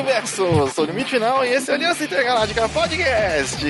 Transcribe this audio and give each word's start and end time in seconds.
Universo. 0.00 0.68
Sou 0.74 0.84
o 0.84 0.86
Limite 0.86 1.10
Final 1.10 1.44
e 1.44 1.50
esse 1.50 1.70
é 1.70 1.74
o 1.74 1.76
Aliança 1.76 2.04
Intergaláctica 2.04 2.68
Podcast. 2.70 3.62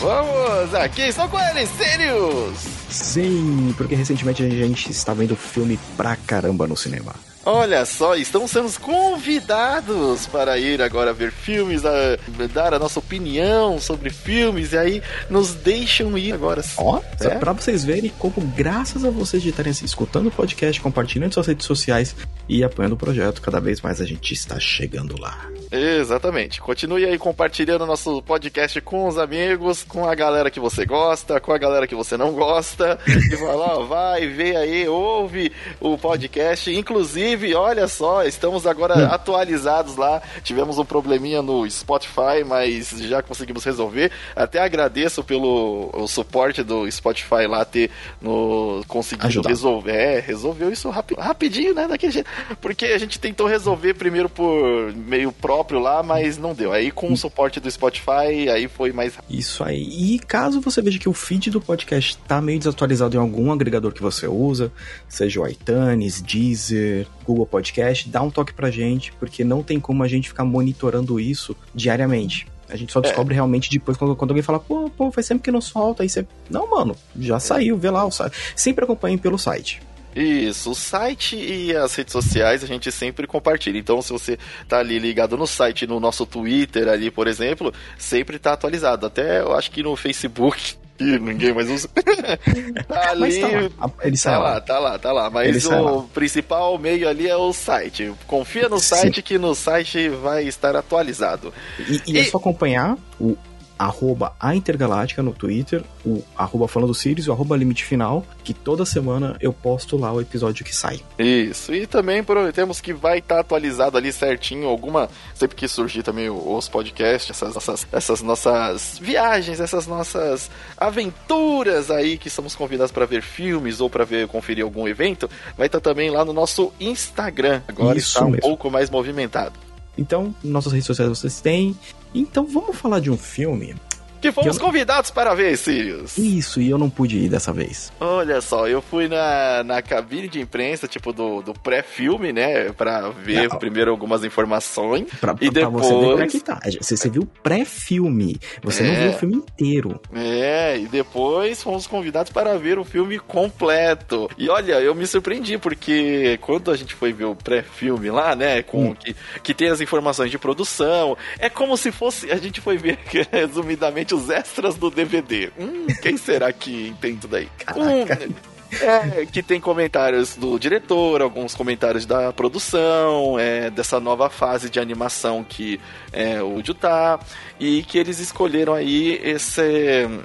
Vamos, 0.00 0.74
aqui 0.74 1.02
estou 1.02 1.28
com 1.28 1.38
eles, 1.38 1.68
Sirius. 1.70 2.58
Sim, 2.90 3.72
porque 3.76 3.94
recentemente 3.94 4.42
a 4.42 4.48
gente 4.48 4.90
está 4.90 5.14
vendo 5.14 5.36
filme 5.36 5.78
pra 5.96 6.16
caramba 6.16 6.66
no 6.66 6.76
cinema. 6.76 7.14
Olha 7.50 7.86
só, 7.86 8.14
estamos 8.14 8.50
sendo 8.50 8.70
convidados 8.78 10.26
para 10.26 10.58
ir 10.58 10.82
agora 10.82 11.14
ver 11.14 11.32
filmes, 11.32 11.82
a, 11.82 12.18
dar 12.52 12.74
a 12.74 12.78
nossa 12.78 12.98
opinião 12.98 13.80
sobre 13.80 14.10
filmes, 14.10 14.74
e 14.74 14.76
aí 14.76 15.02
nos 15.30 15.54
deixam 15.54 16.18
ir 16.18 16.34
agora. 16.34 16.62
Ó, 16.76 17.00
é? 17.18 17.30
pra 17.36 17.54
vocês 17.54 17.86
verem 17.86 18.12
como, 18.18 18.46
graças 18.54 19.02
a 19.02 19.08
vocês 19.08 19.42
de 19.42 19.48
estarem 19.48 19.72
escutando 19.72 20.26
o 20.26 20.30
podcast, 20.30 20.78
compartilhando 20.78 21.30
em 21.30 21.32
suas 21.32 21.46
redes 21.46 21.64
sociais 21.64 22.14
e 22.46 22.62
apoiando 22.62 22.96
o 22.96 22.98
projeto, 22.98 23.40
cada 23.40 23.60
vez 23.60 23.80
mais 23.80 23.98
a 24.02 24.04
gente 24.04 24.34
está 24.34 24.60
chegando 24.60 25.18
lá. 25.18 25.48
Exatamente. 25.70 26.60
Continue 26.60 27.04
aí 27.04 27.18
compartilhando 27.18 27.84
nosso 27.84 28.22
podcast 28.22 28.80
com 28.80 29.06
os 29.06 29.18
amigos, 29.18 29.84
com 29.84 30.08
a 30.08 30.14
galera 30.14 30.50
que 30.50 30.58
você 30.58 30.86
gosta, 30.86 31.40
com 31.40 31.52
a 31.52 31.58
galera 31.58 31.86
que 31.86 31.94
você 31.94 32.16
não 32.16 32.32
gosta. 32.32 32.98
E 33.06 33.36
fala, 33.36 33.78
ó, 33.78 33.84
vai, 33.84 34.26
vê 34.26 34.56
aí, 34.56 34.88
ouve 34.88 35.52
o 35.78 35.98
podcast. 35.98 36.74
Inclusive, 36.74 37.37
olha 37.54 37.88
só, 37.88 38.24
estamos 38.24 38.66
agora 38.66 38.96
hum. 38.96 39.12
atualizados 39.12 39.96
lá. 39.96 40.22
Tivemos 40.42 40.78
um 40.78 40.84
probleminha 40.84 41.42
no 41.42 41.68
Spotify, 41.70 42.44
mas 42.46 42.90
já 42.90 43.22
conseguimos 43.22 43.64
resolver. 43.64 44.10
Até 44.34 44.60
agradeço 44.60 45.22
pelo 45.22 45.90
o 45.92 46.06
suporte 46.06 46.62
do 46.62 46.90
Spotify 46.90 47.46
lá 47.48 47.64
ter 47.64 47.90
no, 48.20 48.82
conseguido 48.86 49.28
Ajudar. 49.28 49.48
resolver. 49.48 49.92
É, 49.92 50.20
resolveu 50.20 50.70
isso 50.70 50.90
rapi, 50.90 51.14
rapidinho, 51.14 51.74
né? 51.74 51.86
Daquele 51.88 52.12
jeito. 52.12 52.28
Porque 52.60 52.86
a 52.86 52.98
gente 52.98 53.18
tentou 53.18 53.46
resolver 53.46 53.94
primeiro 53.94 54.28
por 54.28 54.92
meio 54.94 55.32
próprio 55.32 55.80
lá, 55.80 56.02
mas 56.02 56.38
não 56.38 56.54
deu. 56.54 56.72
Aí 56.72 56.90
com 56.90 57.12
o 57.12 57.16
suporte 57.16 57.60
do 57.60 57.70
Spotify, 57.70 58.48
aí 58.52 58.68
foi 58.68 58.92
mais 58.92 59.14
Isso 59.28 59.64
aí. 59.64 60.14
E 60.14 60.18
caso 60.18 60.60
você 60.60 60.80
veja 60.80 60.98
que 60.98 61.08
o 61.08 61.14
feed 61.14 61.50
do 61.50 61.60
podcast 61.60 62.16
tá 62.18 62.40
meio 62.40 62.58
desatualizado 62.58 63.16
em 63.16 63.20
algum 63.20 63.52
agregador 63.52 63.92
que 63.92 64.02
você 64.02 64.26
usa, 64.26 64.72
seja 65.08 65.40
o 65.40 65.48
iTunes, 65.48 66.20
Deezer, 66.20 67.06
Google 67.28 67.46
Podcast, 67.46 68.08
dá 68.08 68.22
um 68.22 68.30
toque 68.30 68.54
pra 68.54 68.70
gente, 68.70 69.12
porque 69.12 69.44
não 69.44 69.62
tem 69.62 69.78
como 69.78 70.02
a 70.02 70.08
gente 70.08 70.28
ficar 70.28 70.44
monitorando 70.44 71.20
isso 71.20 71.54
diariamente. 71.74 72.46
A 72.70 72.76
gente 72.76 72.90
só 72.92 73.00
é. 73.00 73.02
descobre 73.02 73.34
é. 73.34 73.36
realmente 73.36 73.70
depois 73.70 73.98
quando, 73.98 74.16
quando, 74.16 74.30
alguém 74.30 74.42
fala, 74.42 74.58
pô, 74.58 74.90
pô, 74.90 75.10
faz 75.10 75.26
sempre 75.26 75.44
que 75.44 75.50
não 75.50 75.60
solta. 75.60 76.02
Aí 76.02 76.08
você. 76.08 76.26
Não, 76.48 76.68
mano, 76.70 76.96
já 77.18 77.38
saiu, 77.38 77.76
vê 77.76 77.90
lá. 77.90 78.08
Sempre 78.56 78.84
acompanhe 78.84 79.18
pelo 79.18 79.38
site. 79.38 79.80
Isso, 80.16 80.70
o 80.70 80.74
site 80.74 81.36
e 81.36 81.76
as 81.76 81.94
redes 81.94 82.12
sociais 82.12 82.64
a 82.64 82.66
gente 82.66 82.90
sempre 82.90 83.26
compartilha. 83.26 83.78
Então, 83.78 84.00
se 84.00 84.10
você 84.10 84.38
tá 84.66 84.78
ali 84.78 84.98
ligado 84.98 85.36
no 85.36 85.46
site, 85.46 85.86
no 85.86 86.00
nosso 86.00 86.24
Twitter 86.26 86.88
ali, 86.88 87.10
por 87.10 87.28
exemplo, 87.28 87.72
sempre 87.98 88.38
tá 88.38 88.54
atualizado. 88.54 89.06
Até 89.06 89.40
eu 89.40 89.54
acho 89.54 89.70
que 89.70 89.82
no 89.82 89.94
Facebook 89.94 90.77
que 90.98 91.18
ninguém 91.18 91.54
mais 91.54 91.70
usa. 91.70 91.88
tá 92.88 93.10
ali. 93.10 93.40
Tá 93.40 93.48
lá. 93.48 93.92
Ele 94.02 94.18
tá 94.18 94.38
lá, 94.38 94.60
tá 94.60 94.78
lá, 94.78 94.98
tá 94.98 95.12
lá. 95.12 95.30
Mas 95.30 95.64
Ele 95.64 95.74
o 95.76 96.02
principal 96.02 96.76
meio 96.76 97.08
ali 97.08 97.28
é 97.28 97.36
o 97.36 97.52
site. 97.52 98.12
Confia 98.26 98.68
no 98.68 98.80
Sim. 98.80 98.96
site 98.96 99.22
que 99.22 99.38
no 99.38 99.54
site 99.54 100.08
vai 100.08 100.44
estar 100.44 100.74
atualizado. 100.74 101.54
E, 101.78 102.02
e, 102.06 102.12
e... 102.14 102.18
é 102.18 102.24
só 102.24 102.38
acompanhar 102.38 102.98
o 103.20 103.36
arroba 103.78 104.32
a 104.40 104.54
Intergaláctica 104.54 105.22
no 105.22 105.32
Twitter, 105.32 105.82
o 106.04 106.22
arroba 106.36 106.66
falando 106.66 106.94
Sirius 106.94 107.26
e 107.26 107.30
o 107.30 107.32
arroba 107.32 107.56
limite 107.56 107.84
final, 107.84 108.24
que 108.42 108.52
toda 108.52 108.84
semana 108.84 109.36
eu 109.40 109.52
posto 109.52 109.96
lá 109.96 110.12
o 110.12 110.20
episódio 110.20 110.64
que 110.64 110.74
sai. 110.74 111.00
Isso, 111.18 111.72
e 111.72 111.86
também 111.86 112.22
prometemos 112.24 112.80
que 112.80 112.92
vai 112.92 113.18
estar 113.18 113.36
tá 113.36 113.40
atualizado 113.40 113.96
ali 113.96 114.12
certinho, 114.12 114.68
alguma, 114.68 115.08
sempre 115.34 115.56
que 115.56 115.68
surgir 115.68 116.02
também 116.02 116.28
os 116.28 116.68
podcasts, 116.68 117.30
essas, 117.30 117.56
essas, 117.56 117.86
essas 117.92 118.22
nossas 118.22 118.98
viagens, 119.00 119.60
essas 119.60 119.86
nossas 119.86 120.50
aventuras 120.76 121.90
aí 121.90 122.18
que 122.18 122.28
somos 122.28 122.54
convidados 122.56 122.92
para 122.92 123.06
ver 123.06 123.22
filmes 123.22 123.80
ou 123.80 123.88
para 123.88 124.04
ver 124.04 124.26
conferir 124.28 124.64
algum 124.64 124.88
evento, 124.88 125.30
vai 125.56 125.66
estar 125.66 125.80
tá 125.80 125.90
também 125.90 126.10
lá 126.10 126.24
no 126.24 126.32
nosso 126.32 126.72
Instagram. 126.80 127.62
Agora 127.68 127.96
Isso 127.96 128.08
está 128.08 128.24
um 128.24 128.30
mesmo. 128.30 128.42
pouco 128.42 128.70
mais 128.70 128.90
movimentado. 128.90 129.68
Então, 129.98 130.32
nossas 130.44 130.72
redes 130.72 130.86
sociais 130.86 131.10
vocês 131.10 131.40
têm. 131.40 131.76
Então 132.14 132.46
vamos 132.46 132.76
falar 132.76 133.00
de 133.00 133.10
um 133.10 133.16
filme 133.18 133.74
que 134.20 134.32
fomos 134.32 134.56
que 134.56 134.62
eu... 134.62 134.66
convidados 134.66 135.10
para 135.10 135.34
ver, 135.34 135.56
Sirius. 135.56 136.16
Isso, 136.16 136.60
e 136.60 136.70
eu 136.70 136.78
não 136.78 136.90
pude 136.90 137.16
ir 137.16 137.28
dessa 137.28 137.52
vez. 137.52 137.92
Olha 138.00 138.40
só, 138.40 138.66
eu 138.66 138.80
fui 138.80 139.08
na, 139.08 139.62
na 139.64 139.82
cabine 139.82 140.28
de 140.28 140.40
imprensa, 140.40 140.86
tipo, 140.86 141.12
do, 141.12 141.42
do 141.42 141.54
pré-filme, 141.54 142.32
né? 142.32 142.72
Pra 142.72 143.10
ver 143.10 143.48
não. 143.48 143.58
primeiro 143.58 143.90
algumas 143.90 144.24
informações. 144.24 145.06
Pra, 145.20 145.34
e 145.40 145.50
pra 145.50 145.62
depois... 145.62 145.86
você 145.86 146.16
ver 146.16 146.26
que 146.28 146.40
tá. 146.40 146.60
Você, 146.80 146.96
você 146.96 147.08
viu 147.08 147.28
pré-filme. 147.42 148.38
Você 148.62 148.82
é. 148.82 148.86
não 148.86 148.94
viu 148.94 149.10
o 149.10 149.18
filme 149.18 149.34
inteiro. 149.36 150.00
É, 150.14 150.78
e 150.78 150.86
depois 150.86 151.62
fomos 151.62 151.86
convidados 151.86 152.32
para 152.32 152.56
ver 152.58 152.78
o 152.78 152.84
filme 152.84 153.18
completo. 153.18 154.28
E 154.36 154.48
olha, 154.48 154.74
eu 154.80 154.94
me 154.94 155.06
surpreendi, 155.06 155.58
porque 155.58 156.38
quando 156.42 156.70
a 156.70 156.76
gente 156.76 156.94
foi 156.94 157.12
ver 157.12 157.24
o 157.24 157.34
pré-filme 157.34 158.10
lá, 158.10 158.34
né? 158.34 158.62
Com 158.62 158.90
hum. 158.90 158.94
que, 158.94 159.14
que 159.42 159.54
tem 159.54 159.68
as 159.68 159.80
informações 159.80 160.30
de 160.30 160.38
produção, 160.38 161.16
é 161.38 161.48
como 161.48 161.76
se 161.76 161.92
fosse. 161.92 162.30
A 162.30 162.36
gente 162.36 162.60
foi 162.60 162.76
ver, 162.76 162.98
resumidamente 163.30 164.07
os 164.14 164.30
extras 164.30 164.76
do 164.76 164.90
DVD. 164.90 165.50
Hum, 165.58 165.86
quem 166.02 166.16
será 166.16 166.52
que 166.52 166.88
entende 166.88 167.20
tudo 167.20 167.36
aí? 167.36 167.48
Hum, 167.76 168.34
é, 168.70 169.24
que 169.24 169.42
tem 169.42 169.58
comentários 169.60 170.36
do 170.36 170.58
diretor, 170.58 171.22
alguns 171.22 171.54
comentários 171.54 172.04
da 172.04 172.32
produção, 172.32 173.38
é, 173.38 173.70
dessa 173.70 173.98
nova 173.98 174.28
fase 174.28 174.68
de 174.68 174.78
animação 174.78 175.42
que 175.42 175.80
é, 176.12 176.42
o 176.42 176.62
Ju 176.62 176.74
tá, 176.74 177.18
e 177.58 177.82
que 177.82 177.98
eles 177.98 178.18
escolheram 178.18 178.74
aí 178.74 179.18
esse, 179.22 179.62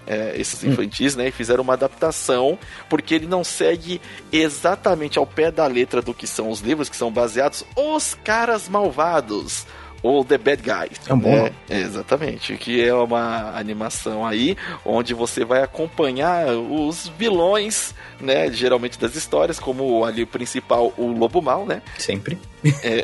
é, 0.06 0.34
esses 0.36 0.62
hum. 0.64 0.72
infantis, 0.72 1.16
né, 1.16 1.30
e 1.30 1.32
fizeram 1.32 1.64
uma 1.64 1.74
adaptação, 1.74 2.58
porque 2.90 3.16
ele 3.16 3.28
não 3.28 3.44
segue 3.44 4.02
exatamente 4.32 5.18
ao 5.18 5.26
pé 5.26 5.50
da 5.50 5.66
letra 5.66 6.02
do 6.02 6.14
que 6.14 6.28
são 6.28 6.50
os 6.50 6.60
livros, 6.60 6.90
que 6.90 6.98
são 6.98 7.12
baseados 7.12 7.66
Os 7.76 8.14
Caras 8.24 8.68
Malvados, 8.68 9.66
ou 10.04 10.24
The 10.24 10.38
Bad 10.38 10.62
Guys. 10.62 11.00
É 11.08 11.14
um 11.14 11.18
bom. 11.18 11.50
É, 11.70 11.80
exatamente, 11.80 12.56
que 12.58 12.84
é 12.84 12.94
uma 12.94 13.58
animação 13.58 14.26
aí 14.26 14.56
onde 14.86 15.14
você 15.14 15.46
vai 15.46 15.64
acompanhar 15.64 16.48
os 16.50 17.08
vilões, 17.18 17.96
né, 18.20 18.52
geralmente 18.52 19.00
das 19.00 19.16
histórias, 19.16 19.60
como 19.60 20.04
ali 20.04 20.24
o 20.24 20.28
principal, 20.28 20.94
o 20.98 21.08
Lobo 21.08 21.42
Mal, 21.42 21.66
né? 21.66 21.82
Sempre. 21.98 22.38
É, 22.84 23.04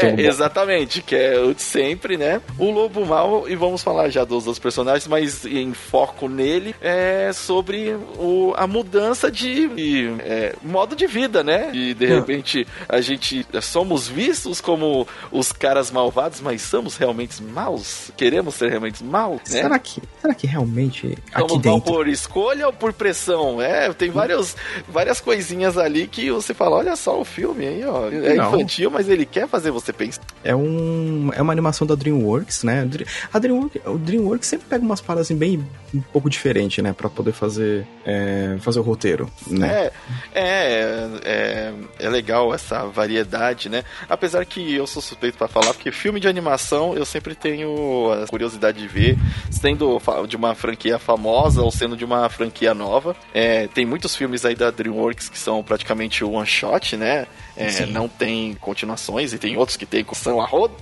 é 0.06 0.26
exatamente, 0.26 1.02
que 1.02 1.14
é 1.14 1.38
o 1.38 1.54
de 1.54 1.62
sempre, 1.62 2.16
né? 2.16 2.40
O 2.58 2.70
Lobo 2.70 3.04
Mal, 3.04 3.48
e 3.48 3.54
vamos 3.54 3.82
falar 3.82 4.08
já 4.08 4.24
dos 4.24 4.46
outros 4.46 4.58
personagens, 4.58 5.06
mas 5.06 5.44
em 5.44 5.72
foco 5.72 6.28
nele, 6.28 6.74
é 6.80 7.30
sobre 7.32 7.94
o, 8.18 8.52
a 8.56 8.66
mudança 8.66 9.30
de, 9.30 9.68
de 9.68 10.14
é, 10.20 10.54
modo 10.62 10.96
de 10.96 11.06
vida, 11.06 11.42
né? 11.42 11.70
E 11.72 11.94
de 11.94 12.06
repente 12.06 12.66
a 12.88 13.00
gente 13.00 13.46
somos 13.60 14.08
vistos 14.08 14.60
como 14.60 15.06
os 15.30 15.52
caras 15.52 15.90
malvados, 15.90 16.40
mas 16.40 16.62
somos 16.62 16.96
realmente 16.96 17.42
maus? 17.42 18.10
Queremos 18.16 18.54
ser 18.54 18.70
realmente 18.70 19.02
maus? 19.04 19.40
Né? 19.50 19.62
Será, 19.62 19.78
que, 19.78 20.02
será 20.20 20.34
que 20.34 20.46
realmente 20.46 21.18
aqui 21.32 21.58
dentro... 21.58 21.80
por 21.80 22.08
escolha 22.08 22.66
ou 22.66 22.72
por 22.72 22.92
pressão? 22.92 23.60
É, 23.60 23.92
tem 23.92 24.10
várias, 24.10 24.56
várias 24.88 25.20
coisinhas 25.20 25.76
ali 25.76 26.06
que 26.06 26.30
você 26.30 26.54
fala, 26.54 26.76
olha 26.76 26.96
só 26.96 27.20
o 27.20 27.24
filme 27.24 27.66
aí, 27.66 27.84
ó. 27.84 28.08
É 28.08 28.34
Não 28.34 28.61
infantil, 28.62 28.90
mas 28.90 29.08
ele 29.08 29.26
quer 29.26 29.48
fazer 29.48 29.70
você 29.70 29.92
pensar. 29.92 30.22
É, 30.44 30.54
um, 30.54 31.30
é 31.34 31.42
uma 31.42 31.52
animação 31.52 31.86
da 31.86 31.94
DreamWorks, 31.94 32.64
né? 32.64 32.88
A 33.32 33.38
DreamWorks, 33.38 33.82
o 33.84 33.98
DreamWorks 33.98 34.48
sempre 34.48 34.66
pega 34.68 34.84
umas 34.84 35.00
paradas 35.00 35.26
assim, 35.26 35.36
bem 35.36 35.64
um 35.94 36.00
pouco 36.00 36.30
diferente, 36.30 36.80
né? 36.80 36.92
Pra 36.92 37.08
poder 37.08 37.32
fazer, 37.32 37.86
é, 38.04 38.56
fazer 38.60 38.80
o 38.80 38.82
roteiro, 38.82 39.30
né? 39.46 39.68
É, 39.68 39.92
é, 40.34 41.08
é, 41.24 41.72
é, 41.98 42.08
legal 42.08 42.54
essa 42.54 42.84
variedade, 42.86 43.68
né? 43.68 43.84
Apesar 44.08 44.44
que 44.44 44.74
eu 44.74 44.86
sou 44.86 45.02
suspeito 45.02 45.36
para 45.36 45.48
falar, 45.48 45.74
porque 45.74 45.90
filme 45.92 46.18
de 46.18 46.28
animação 46.28 46.94
eu 46.94 47.04
sempre 47.04 47.34
tenho 47.34 48.10
a 48.12 48.26
curiosidade 48.26 48.78
de 48.80 48.88
ver, 48.88 49.18
sendo 49.50 50.00
de 50.26 50.36
uma 50.36 50.54
franquia 50.54 50.98
famosa 50.98 51.62
ou 51.62 51.70
sendo 51.70 51.96
de 51.96 52.04
uma 52.04 52.28
franquia 52.28 52.74
nova. 52.74 53.14
É, 53.34 53.66
tem 53.68 53.84
muitos 53.84 54.16
filmes 54.16 54.44
aí 54.44 54.54
da 54.54 54.70
DreamWorks 54.70 55.28
que 55.28 55.38
são 55.38 55.62
praticamente 55.62 56.24
one 56.24 56.46
shot, 56.46 56.96
né? 56.96 57.26
É, 57.56 57.86
não 57.86 58.08
tem 58.08 58.51
continuações, 58.54 59.32
e 59.32 59.38
tem 59.38 59.56
outros 59.56 59.76
que 59.76 59.86
tem 59.86 60.04
são 60.14 60.40
a 60.40 60.46
roda. 60.46 60.74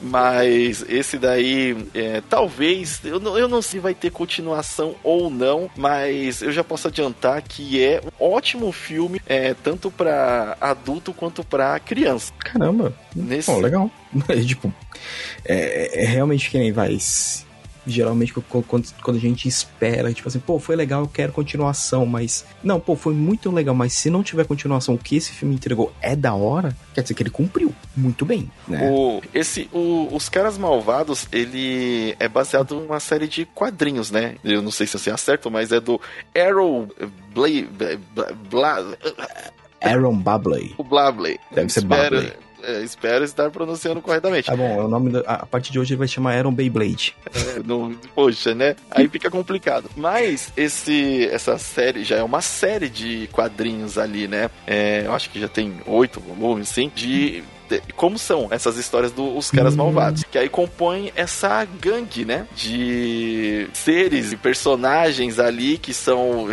Mas 0.00 0.84
esse 0.88 1.18
daí, 1.18 1.76
é, 1.94 2.22
talvez, 2.28 3.00
eu 3.04 3.18
não, 3.18 3.36
eu 3.36 3.48
não 3.48 3.60
sei 3.60 3.70
se 3.70 3.78
vai 3.78 3.94
ter 3.94 4.10
continuação 4.10 4.96
ou 5.04 5.30
não, 5.30 5.70
mas 5.76 6.42
eu 6.42 6.50
já 6.50 6.64
posso 6.64 6.88
adiantar 6.88 7.40
que 7.40 7.82
é 7.82 8.00
um 8.20 8.32
ótimo 8.32 8.72
filme, 8.72 9.20
é, 9.26 9.54
tanto 9.54 9.90
para 9.90 10.56
adulto 10.60 11.12
quanto 11.12 11.44
para 11.44 11.78
criança. 11.78 12.32
Caramba, 12.38 12.92
Nesse... 13.14 13.50
Pô, 13.50 13.58
legal. 13.58 13.90
tipo, 14.46 14.72
é, 15.44 16.02
é 16.02 16.06
realmente 16.06 16.50
quem 16.50 16.72
vai 16.72 16.98
geralmente 17.86 18.32
quando, 18.32 18.86
quando 19.02 19.16
a 19.16 19.20
gente 19.20 19.48
espera, 19.48 20.12
tipo 20.12 20.28
assim, 20.28 20.38
pô, 20.38 20.58
foi 20.58 20.76
legal, 20.76 21.02
eu 21.02 21.08
quero 21.08 21.32
continuação, 21.32 22.06
mas. 22.06 22.44
Não, 22.62 22.80
pô, 22.80 22.96
foi 22.96 23.14
muito 23.14 23.50
legal, 23.50 23.74
mas 23.74 23.92
se 23.92 24.10
não 24.10 24.22
tiver 24.22 24.46
continuação, 24.46 24.94
o 24.94 24.98
que 24.98 25.16
esse 25.16 25.32
filme 25.32 25.54
entregou 25.54 25.92
é 26.00 26.14
da 26.14 26.34
hora, 26.34 26.76
quer 26.94 27.02
dizer 27.02 27.14
que 27.14 27.22
ele 27.22 27.30
cumpriu 27.30 27.74
muito 27.96 28.24
bem, 28.24 28.50
né? 28.66 28.90
O, 28.90 29.20
esse, 29.34 29.68
o, 29.72 30.08
os 30.12 30.28
Caras 30.28 30.58
Malvados, 30.58 31.26
ele 31.32 32.14
é 32.18 32.28
baseado 32.28 32.74
em 32.74 32.86
uma 32.86 33.00
série 33.00 33.26
de 33.26 33.44
quadrinhos, 33.44 34.10
né? 34.10 34.36
Eu 34.44 34.62
não 34.62 34.70
sei 34.70 34.86
se 34.86 34.98
você 34.98 35.10
acerta, 35.10 35.48
mas 35.50 35.72
é 35.72 35.80
do 35.80 36.00
Arrow 36.36 36.88
Blade. 37.34 37.68
Bla, 38.14 38.32
bla, 38.50 38.96
Aaron 39.82 40.18
Babley. 40.18 40.74
O 40.76 40.84
Blabley. 40.84 41.38
Deve 41.52 41.70
ser 41.70 41.84
Babley. 41.84 42.32
É, 42.62 42.82
espero 42.82 43.24
estar 43.24 43.50
pronunciando 43.50 44.00
corretamente. 44.00 44.46
Tá 44.46 44.56
bom, 44.56 44.84
o 44.84 44.88
nome 44.88 45.10
da, 45.10 45.20
a 45.20 45.46
partir 45.46 45.72
de 45.72 45.78
hoje 45.78 45.92
ele 45.92 45.98
vai 45.98 46.08
chamar 46.08 46.34
Aaron 46.34 46.52
Beyblade. 46.52 47.16
É, 47.34 47.60
no, 47.64 47.96
poxa, 48.14 48.54
né? 48.54 48.76
Aí 48.90 49.08
fica 49.08 49.30
complicado. 49.30 49.90
Mas 49.96 50.52
esse, 50.56 51.28
essa 51.30 51.58
série 51.58 52.04
já 52.04 52.16
é 52.16 52.22
uma 52.22 52.40
série 52.40 52.88
de 52.88 53.28
quadrinhos 53.32 53.98
ali, 53.98 54.28
né? 54.28 54.50
É, 54.66 55.02
eu 55.06 55.12
acho 55.12 55.30
que 55.30 55.40
já 55.40 55.48
tem 55.48 55.80
oito 55.86 56.20
volumes, 56.20 56.68
sim, 56.68 56.90
de 56.94 57.42
como 57.96 58.18
são 58.18 58.48
essas 58.50 58.76
histórias 58.76 59.12
dos 59.12 59.50
caras 59.50 59.74
uhum. 59.74 59.84
malvados. 59.84 60.24
Que 60.24 60.38
aí 60.38 60.48
compõem 60.48 61.12
essa 61.14 61.64
gangue, 61.64 62.24
né? 62.24 62.46
De 62.54 63.68
seres 63.72 64.32
e 64.32 64.36
personagens 64.36 65.38
ali 65.38 65.78
que 65.78 65.94
são 65.94 66.48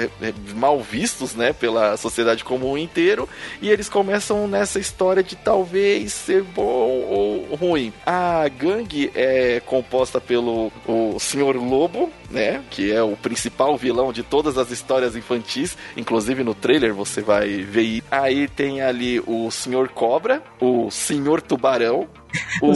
mal 0.56 0.80
vistos, 0.82 1.36
né? 1.36 1.54
Pela 1.54 1.98
sociedade 1.98 2.44
comum 2.44 2.78
inteiro. 2.78 3.28
E 3.62 3.70
eles 3.70 3.90
começam 3.90 4.48
nessa 4.48 4.80
história 4.80 5.24
de 5.24 5.36
talvez 5.36 6.14
ser 6.14 6.44
bom 6.44 7.04
ou 7.08 7.56
ruim. 7.56 7.94
A 8.06 8.48
gangue 8.48 9.12
é 9.16 9.62
composta 9.66 10.20
pelo 10.20 10.72
o 10.88 11.20
Senhor 11.20 11.56
Lobo, 11.56 12.12
né? 12.30 12.64
Que 12.70 12.92
é 12.92 13.02
o 13.02 13.16
principal 13.16 13.78
vilão 13.78 14.12
de 14.12 14.24
todas 14.24 14.58
as 14.58 14.72
histórias 14.72 15.16
infantis. 15.16 15.78
Inclusive 15.96 16.44
no 16.44 16.54
trailer 16.54 16.94
você 16.94 17.22
vai 17.22 17.62
ver. 17.64 18.04
Aí 18.10 18.48
tem 18.48 18.82
ali 18.82 19.20
o 19.26 19.50
Senhor 19.52 19.90
Cobra, 19.90 20.44
o 20.60 20.90
Senhor 20.92 21.42
Tubarão, 21.42 22.08
o, 22.62 22.72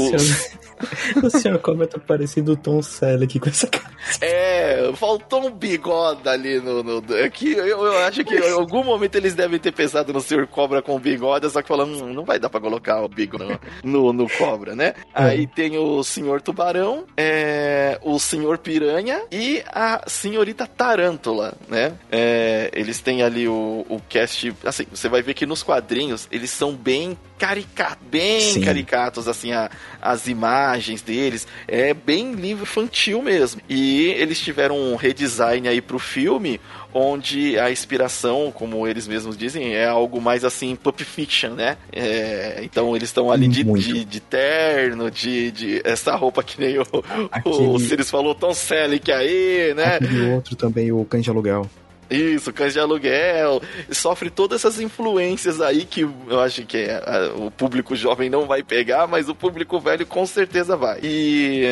o 1.22 1.30
senhor 1.30 1.60
Cobra 1.60 1.88
tá 1.88 2.00
parecendo 2.00 2.54
o 2.54 2.56
Tom 2.56 2.82
Selleck 2.82 3.40
com 3.40 3.50
essa 3.50 3.68
cara. 3.68 3.92
É, 4.20 4.92
faltou 4.96 5.46
um 5.46 5.52
bigode 5.52 6.28
ali 6.28 6.60
no. 6.60 6.84
no 6.84 7.16
aqui, 7.24 7.54
eu, 7.54 7.66
eu, 7.66 7.98
acho 8.00 8.24
que 8.24 8.36
em 8.36 8.52
algum 8.52 8.84
momento 8.84 9.16
eles 9.16 9.34
devem 9.34 9.60
ter 9.60 9.72
pensado 9.72 10.12
no 10.12 10.22
senhor 10.22 10.48
Cobra 10.48 10.82
com 10.82 11.00
bigode, 11.00 11.50
só 11.50 11.62
que 11.62 11.68
falando, 11.68 12.04
hum, 12.04 12.14
não 12.14 12.26
vai 12.26 12.40
dar 12.40 12.50
pra 12.50 12.60
colocar 12.60 13.02
o 13.02 13.08
bigode 13.08 13.60
no, 13.84 14.12
no, 14.12 14.14
no 14.14 14.30
Cobra, 14.30 14.76
né? 14.76 14.94
É. 15.14 15.24
Aí 15.24 15.48
tem 15.48 15.78
o 15.78 16.04
senhor 16.04 16.42
Tubarão, 16.42 17.06
é, 17.16 18.00
o 18.02 18.20
senhor 18.20 18.58
Piranha 18.58 19.22
e 19.32 19.64
a 19.68 20.04
senhorita 20.08 20.66
Tarântula, 20.66 21.54
né? 21.68 21.94
É, 22.12 22.70
eles 22.74 23.00
têm 23.00 23.22
ali 23.22 23.48
o, 23.48 23.86
o 23.88 24.00
cast. 24.10 24.54
Assim, 24.66 24.86
você 24.90 25.08
vai 25.08 25.22
ver 25.22 25.34
que 25.34 25.46
nos 25.46 25.64
quadrinhos 25.64 26.28
eles 26.32 26.50
são 26.50 26.74
bem 26.74 27.18
caricatos, 27.38 28.06
bem 28.08 28.40
Sim. 28.40 28.62
caricatos, 28.62 29.28
assim, 29.28 29.52
a, 29.52 29.70
as 30.00 30.28
imagens 30.28 30.71
deles. 31.04 31.48
É 31.68 31.94
bem 31.94 32.34
livro 32.34 32.64
infantil 32.64 33.22
mesmo. 33.22 33.62
E 33.70 34.06
eles 34.18 34.40
tiveram 34.40 34.78
um 34.78 34.96
redesign 34.96 35.68
aí 35.68 35.82
pro 35.82 36.00
filme, 36.00 36.60
onde 36.94 37.58
a 37.58 37.72
inspiração, 37.72 38.52
como 38.54 38.88
eles 38.88 39.08
mesmos 39.08 39.38
dizem, 39.38 39.74
é 39.74 39.88
algo 39.88 40.22
mais 40.22 40.44
assim, 40.44 40.76
pop 40.76 41.04
fiction, 41.04 41.52
né? 41.52 41.78
É, 41.92 42.62
então 42.64 42.96
eles 42.96 43.10
estão 43.10 43.32
ali 43.32 43.48
de, 43.48 43.64
de, 43.64 44.06
de, 44.06 44.20
terno, 44.20 45.10
de, 45.10 45.52
de 45.52 45.82
essa 45.84 46.16
roupa 46.16 46.44
que 46.44 46.60
nem 46.60 46.80
o, 46.80 46.86
Aquele... 47.32 47.56
o 47.56 47.80
Sirius 47.80 48.10
falou, 48.10 48.36
Tom 48.36 48.54
Selleck 48.54 49.12
aí, 49.12 49.74
né? 49.76 49.96
Aquele 49.96 50.34
outro 50.34 50.56
também, 50.56 50.92
o 50.92 51.06
Cães 51.06 51.24
de 51.24 51.30
Aluguel. 51.30 51.70
Isso, 52.12 52.52
cães 52.52 52.74
de 52.74 52.80
aluguel. 52.80 53.62
Sofre 53.90 54.30
todas 54.30 54.62
essas 54.62 54.80
influências 54.80 55.62
aí 55.62 55.86
que 55.86 56.02
eu 56.02 56.40
acho 56.42 56.66
que 56.66 56.78
é, 56.78 57.32
o 57.36 57.50
público 57.50 57.96
jovem 57.96 58.30
não 58.30 58.46
vai 58.46 58.62
pegar, 58.62 59.08
mas 59.08 59.30
o 59.30 59.36
público 59.36 59.80
velho 59.80 60.06
com 60.06 60.26
certeza 60.26 60.76
vai. 60.76 61.00
E 61.02 61.64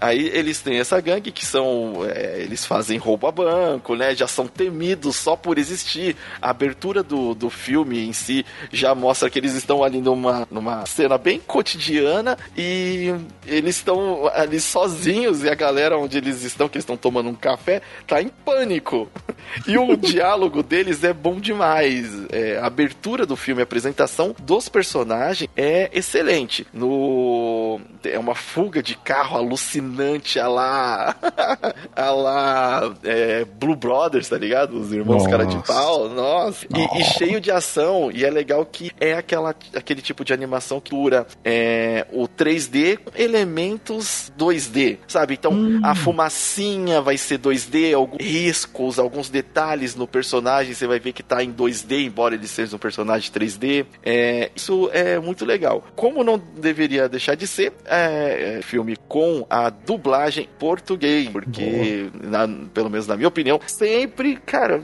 aí 0.00 0.30
eles 0.32 0.60
têm 0.60 0.78
essa 0.78 1.00
gangue 1.00 1.32
que 1.32 1.44
são. 1.44 2.04
É, 2.08 2.40
eles 2.40 2.64
fazem 2.64 2.98
roubo 2.98 3.26
a 3.26 3.32
banco, 3.32 3.96
né? 3.96 4.14
Já 4.14 4.28
são 4.28 4.46
temidos 4.46 5.16
só 5.16 5.34
por 5.34 5.58
existir. 5.58 6.16
A 6.40 6.50
abertura 6.50 7.02
do, 7.02 7.34
do 7.34 7.50
filme 7.50 8.06
em 8.06 8.12
si 8.12 8.46
já 8.72 8.94
mostra 8.94 9.28
que 9.28 9.38
eles 9.38 9.54
estão 9.54 9.82
ali 9.82 10.00
numa, 10.00 10.46
numa 10.50 10.86
cena 10.86 11.18
bem 11.18 11.40
cotidiana 11.40 12.38
e 12.56 13.12
eles 13.46 13.76
estão 13.76 14.30
ali 14.32 14.60
sozinhos 14.60 15.42
e 15.42 15.48
a 15.48 15.54
galera 15.54 15.98
onde 15.98 16.18
eles 16.18 16.44
estão, 16.44 16.68
que 16.68 16.76
eles 16.76 16.84
estão 16.84 16.96
tomando 16.96 17.28
um 17.28 17.34
café, 17.34 17.82
tá 18.06 18.22
em 18.22 18.28
pânico. 18.28 19.10
E 19.66 19.76
o 19.88 19.96
diálogo 19.96 20.62
deles 20.62 21.02
é 21.04 21.12
bom 21.12 21.40
demais. 21.40 22.10
É, 22.30 22.58
a 22.58 22.66
abertura 22.66 23.26
do 23.26 23.36
filme, 23.36 23.60
a 23.60 23.64
apresentação 23.64 24.34
dos 24.38 24.68
personagens 24.68 25.50
é 25.56 25.90
excelente. 25.92 26.66
No 26.72 27.80
é 28.04 28.18
uma 28.18 28.34
fuga 28.34 28.82
de 28.82 28.94
carro 28.96 29.36
alucinante 29.36 30.38
a 30.38 30.48
lá 30.48 31.16
a 31.94 32.10
lá 32.10 32.94
é, 33.04 33.44
Blue 33.44 33.76
Brothers, 33.76 34.28
tá 34.28 34.38
ligado? 34.38 34.78
Os 34.78 34.92
irmãos 34.92 35.24
Nossa. 35.24 35.30
cara 35.30 35.44
de 35.44 35.58
pau. 35.66 36.08
Nossa. 36.08 36.66
E, 36.74 37.00
e, 37.00 37.04
cheio 37.04 37.40
de 37.40 37.50
ação. 37.50 38.10
E 38.12 38.24
é 38.24 38.30
legal 38.30 38.64
que 38.64 38.90
é 39.00 39.14
aquela, 39.14 39.54
aquele 39.74 40.02
tipo 40.02 40.24
de 40.24 40.32
animação 40.32 40.80
que 40.80 40.90
dura 40.90 41.26
é, 41.44 42.06
o 42.12 42.28
3D 42.28 42.98
com 42.98 43.10
elementos 43.14 44.32
2D, 44.38 44.98
sabe? 45.06 45.34
Então 45.34 45.52
hum. 45.52 45.80
a 45.82 45.94
fumacinha 45.94 47.00
vai 47.00 47.16
ser 47.16 47.38
2D, 47.38 47.94
alguns 47.94 48.20
riscos, 48.22 48.98
alguns 48.98 49.28
detalhes 49.28 49.69
detalhes 49.70 49.94
no 49.94 50.06
personagem, 50.06 50.74
você 50.74 50.86
vai 50.86 50.98
ver 50.98 51.12
que 51.12 51.22
tá 51.22 51.42
em 51.42 51.52
2D, 51.52 52.06
embora 52.06 52.34
ele 52.34 52.46
seja 52.46 52.74
um 52.74 52.78
personagem 52.78 53.30
3D. 53.30 53.86
É, 54.02 54.50
isso 54.54 54.90
é 54.92 55.18
muito 55.18 55.44
legal. 55.44 55.84
Como 55.94 56.24
não 56.24 56.38
deveria 56.38 57.08
deixar 57.08 57.34
de 57.34 57.46
ser, 57.46 57.72
é, 57.84 58.58
é 58.58 58.62
filme 58.62 58.96
com 59.08 59.46
a 59.48 59.70
dublagem 59.70 60.48
português, 60.58 61.28
porque, 61.28 62.10
na, 62.22 62.48
pelo 62.72 62.90
menos 62.90 63.06
na 63.06 63.16
minha 63.16 63.28
opinião, 63.28 63.60
sempre, 63.66 64.36
cara, 64.36 64.82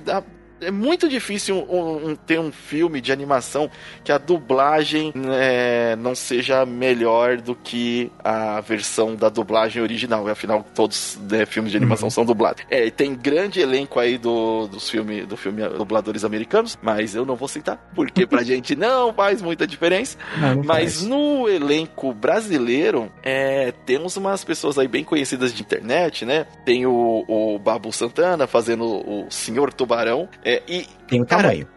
é 0.60 0.70
muito 0.70 1.08
difícil 1.08 1.56
um, 1.56 2.10
um, 2.10 2.16
ter 2.16 2.38
um 2.38 2.50
filme 2.50 3.00
de 3.00 3.12
animação 3.12 3.70
que 4.02 4.10
a 4.10 4.18
dublagem 4.18 5.12
é, 5.32 5.96
não 5.96 6.14
seja 6.14 6.64
melhor 6.64 7.38
do 7.38 7.54
que 7.54 8.10
a 8.22 8.60
versão 8.60 9.14
da 9.14 9.28
dublagem 9.28 9.82
original. 9.82 10.26
Afinal, 10.28 10.64
todos 10.74 11.18
né, 11.30 11.46
filmes 11.46 11.70
de 11.72 11.76
animação 11.76 12.06
uhum. 12.06 12.10
são 12.10 12.24
dublados. 12.24 12.62
É, 12.70 12.88
tem 12.90 13.14
grande 13.14 13.60
elenco 13.60 14.00
aí 14.00 14.18
do, 14.18 14.66
dos 14.66 14.88
filme, 14.88 15.22
do 15.22 15.36
filme 15.36 15.66
dubladores 15.68 16.24
americanos, 16.24 16.78
mas 16.82 17.14
eu 17.14 17.24
não 17.24 17.36
vou 17.36 17.48
citar, 17.48 17.78
porque 17.94 18.26
pra 18.26 18.42
gente 18.44 18.74
não 18.74 19.12
faz 19.12 19.42
muita 19.42 19.66
diferença. 19.66 20.16
Não, 20.38 20.56
não 20.56 20.64
mas 20.64 20.96
faz. 20.96 21.06
no 21.06 21.48
elenco 21.48 22.12
brasileiro, 22.12 23.10
é, 23.22 23.72
temos 23.84 24.16
umas 24.16 24.44
pessoas 24.44 24.78
aí 24.78 24.88
bem 24.88 25.04
conhecidas 25.04 25.52
de 25.52 25.62
internet, 25.62 26.24
né? 26.24 26.46
Tem 26.64 26.86
o, 26.86 27.24
o 27.28 27.58
Babu 27.58 27.92
Santana 27.92 28.46
fazendo 28.46 28.84
o 28.84 29.26
Senhor 29.30 29.72
Tubarão. 29.72 30.28
É, 30.46 30.62
e, 30.68 30.86
Tem 31.08 31.20
o 31.20 31.26
cara, 31.26 31.48
tamanho. 31.48 31.68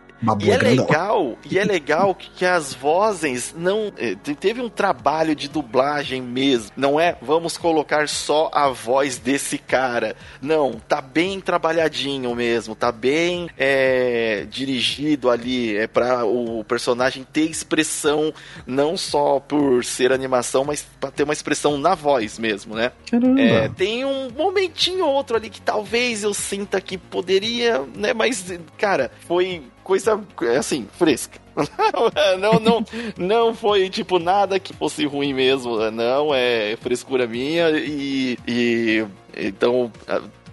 E 0.42 0.52
é 0.52 0.58
legal, 0.58 1.38
e 1.50 1.58
é 1.58 1.64
legal 1.64 2.14
que 2.14 2.46
as 2.46 2.74
vozes 2.74 3.56
não 3.58 3.92
é, 3.98 4.16
teve 4.16 4.62
um 4.62 4.70
trabalho 4.70 5.34
de 5.34 5.48
dublagem 5.48 6.22
mesmo. 6.22 6.72
Não 6.76 7.00
é 7.00 7.16
vamos 7.22 7.58
colocar 7.58 8.08
só 8.08 8.50
a 8.54 8.70
voz 8.70 9.18
desse 9.18 9.58
cara. 9.58 10.16
Não, 10.42 10.74
tá 10.74 11.02
bem 11.02 11.40
trabalhadinho 11.40 12.36
mesmo, 12.36 12.76
tá 12.76 12.92
bem 12.92 13.50
é, 13.58 14.46
dirigido 14.50 15.30
ali, 15.30 15.78
é 15.78 15.88
para 15.88 16.26
o 16.26 16.64
personagem 16.66 17.26
ter 17.32 17.50
expressão 17.50 18.34
não 18.68 18.98
só 18.98 19.40
por 19.40 19.86
ser 19.86 20.12
animação, 20.12 20.66
mas 20.66 20.86
para 21.00 21.12
ter 21.12 21.24
uma 21.24 21.34
expressão 21.34 21.78
na 21.78 21.96
voz 21.96 22.38
mesmo, 22.38 22.76
né? 22.76 22.92
É, 23.38 23.70
tem 23.70 24.04
um 24.04 24.30
momentinho 24.32 25.06
ou 25.06 25.14
outro 25.14 25.38
ali 25.38 25.50
que 25.50 25.62
talvez 25.62 26.24
eu 26.24 26.34
sinta 26.34 26.82
que 26.82 26.98
poderia, 26.98 27.84
né? 27.96 28.14
Mas 28.14 28.54
cara, 28.78 29.12
foi 29.28 29.64
coisa, 29.90 30.22
assim, 30.56 30.88
fresca. 30.98 31.40
não, 32.40 32.60
não, 32.60 32.86
não 33.18 33.56
foi 33.56 33.90
tipo 33.90 34.20
nada 34.20 34.60
que 34.60 34.72
fosse 34.72 35.04
ruim 35.06 35.34
mesmo, 35.34 35.90
não, 35.90 36.34
é 36.34 36.78
frescura 36.80 37.26
minha 37.26 37.72
e, 37.72 38.38
e 38.48 39.06
então 39.36 39.92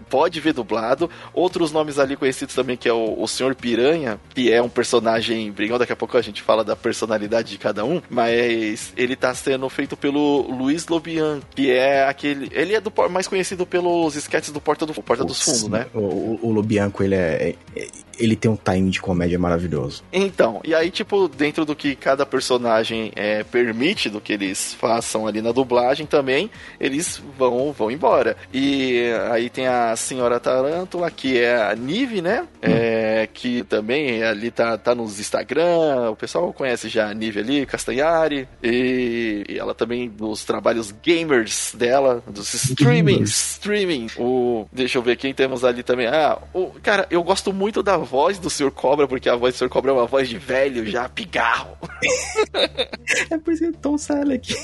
pode 0.08 0.40
ver 0.40 0.52
dublado. 0.52 1.10
Outros 1.32 1.72
nomes 1.72 1.98
ali 1.98 2.16
conhecidos 2.16 2.54
também, 2.54 2.76
que 2.76 2.88
é 2.88 2.92
o, 2.92 3.20
o 3.20 3.28
Senhor 3.28 3.54
Piranha, 3.54 4.18
que 4.34 4.52
é 4.52 4.62
um 4.62 4.68
personagem 4.68 5.50
brigão. 5.52 5.78
Daqui 5.78 5.92
a 5.92 5.96
pouco 5.96 6.16
a 6.16 6.22
gente 6.22 6.42
fala 6.42 6.64
da 6.64 6.74
personalidade 6.74 7.50
de 7.50 7.58
cada 7.58 7.84
um, 7.84 8.00
mas 8.08 8.92
ele 8.96 9.14
tá 9.16 9.34
sendo 9.34 9.68
feito 9.68 9.96
pelo 9.96 10.42
Luiz 10.42 10.86
Lobian, 10.86 11.40
que 11.54 11.70
é 11.70 12.06
aquele. 12.06 12.48
Ele 12.52 12.74
é 12.74 12.80
do, 12.80 12.92
mais 13.10 13.28
conhecido 13.28 13.66
pelos 13.66 14.16
sketches 14.16 14.52
do 14.52 14.60
Porta, 14.60 14.86
do, 14.86 14.94
Porta 14.94 15.24
dos 15.24 15.42
Fundos, 15.42 15.68
né? 15.68 15.86
O, 15.92 15.98
o, 15.98 16.38
o 16.42 16.52
Lobianco, 16.52 17.02
ele 17.02 17.14
é, 17.14 17.54
é 17.74 17.88
ele 18.18 18.36
tem 18.36 18.50
um 18.50 18.56
timing 18.56 18.90
de 18.90 19.00
comédia 19.00 19.38
maravilhoso. 19.38 20.02
Então, 20.12 20.60
e 20.64 20.74
aí, 20.74 20.90
tipo, 20.90 21.28
dentro 21.28 21.64
do 21.64 21.74
que 21.74 21.94
cada 21.94 22.24
personagem 22.24 23.12
é, 23.14 23.42
permite, 23.44 24.08
do 24.08 24.20
que 24.20 24.32
eles 24.32 24.74
façam 24.74 25.26
ali 25.26 25.40
na 25.42 25.52
dublagem 25.52 26.06
também, 26.06 26.50
eles 26.80 27.22
vão, 27.38 27.72
vão 27.72 27.90
embora. 27.90 28.36
E 28.52 29.10
aí 29.30 29.50
tem 29.50 29.66
a 29.66 29.94
Senhora 29.96 30.40
Tarântula, 30.40 31.10
que 31.10 31.38
é 31.38 31.56
a 31.56 31.74
Nive, 31.74 32.22
né? 32.22 32.42
Hum. 32.42 32.46
É, 32.62 33.28
que 33.32 33.62
também 33.64 34.22
ali 34.22 34.50
tá, 34.50 34.76
tá 34.78 34.94
nos 34.94 35.20
Instagram, 35.20 36.10
o 36.10 36.16
pessoal 36.16 36.52
conhece 36.52 36.88
já 36.88 37.10
a 37.10 37.14
Nive 37.14 37.40
ali, 37.40 37.66
Castanhari, 37.66 38.48
e, 38.62 39.44
e 39.48 39.58
ela 39.58 39.74
também 39.74 40.12
nos 40.18 40.44
trabalhos 40.44 40.90
gamers 40.90 41.74
dela, 41.76 42.22
dos 42.26 42.52
streaming, 42.54 43.22
streaming. 43.22 44.08
O, 44.16 44.66
deixa 44.72 44.98
eu 44.98 45.02
ver 45.02 45.16
quem 45.16 45.34
temos 45.34 45.64
ali 45.64 45.82
também. 45.82 46.06
Ah, 46.06 46.38
o, 46.52 46.70
cara, 46.82 47.06
eu 47.10 47.22
gosto 47.22 47.52
muito 47.52 47.82
da 47.82 47.96
voz 48.06 48.38
do 48.38 48.48
Sr. 48.48 48.70
Cobra, 48.70 49.06
porque 49.06 49.28
a 49.28 49.36
voz 49.36 49.54
do 49.54 49.58
Sr. 49.58 49.68
Cobra 49.68 49.90
é 49.90 49.94
uma 49.94 50.06
voz 50.06 50.28
de 50.28 50.38
velho 50.38 50.86
já, 50.86 51.08
pigarro. 51.08 51.76
é 53.30 53.36
por 53.36 53.52
isso 53.52 53.64
que 53.64 53.76
é 53.76 53.80
Tom 53.80 53.98
Selleck. 53.98 54.54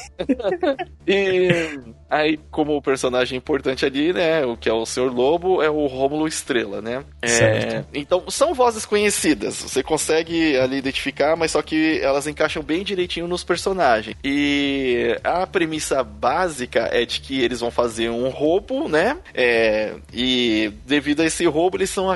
e 1.06 1.78
aí, 2.08 2.38
como 2.50 2.80
personagem 2.80 3.36
importante 3.36 3.84
ali, 3.84 4.12
né, 4.12 4.44
o 4.46 4.56
que 4.56 4.68
é 4.68 4.72
o 4.72 4.86
Sr. 4.86 5.12
Lobo, 5.12 5.62
é 5.62 5.68
o 5.68 5.86
Rômulo 5.86 6.26
Estrela, 6.26 6.80
né? 6.80 7.04
É, 7.20 7.84
então, 7.92 8.24
são 8.28 8.54
vozes 8.54 8.86
conhecidas, 8.86 9.60
você 9.60 9.82
consegue 9.82 10.56
ali 10.56 10.76
identificar, 10.76 11.36
mas 11.36 11.50
só 11.50 11.62
que 11.62 11.98
elas 12.00 12.26
encaixam 12.26 12.62
bem 12.62 12.84
direitinho 12.84 13.26
nos 13.26 13.44
personagens. 13.44 14.16
E 14.22 15.18
a 15.24 15.46
premissa 15.46 16.04
básica 16.04 16.88
é 16.92 17.04
de 17.04 17.20
que 17.20 17.42
eles 17.42 17.60
vão 17.60 17.70
fazer 17.70 18.10
um 18.10 18.28
roubo, 18.28 18.88
né? 18.88 19.18
É, 19.34 19.94
e 20.12 20.72
devido 20.86 21.20
a 21.20 21.26
esse 21.26 21.44
roubo, 21.46 21.76
eles 21.76 21.90
são, 21.90 22.08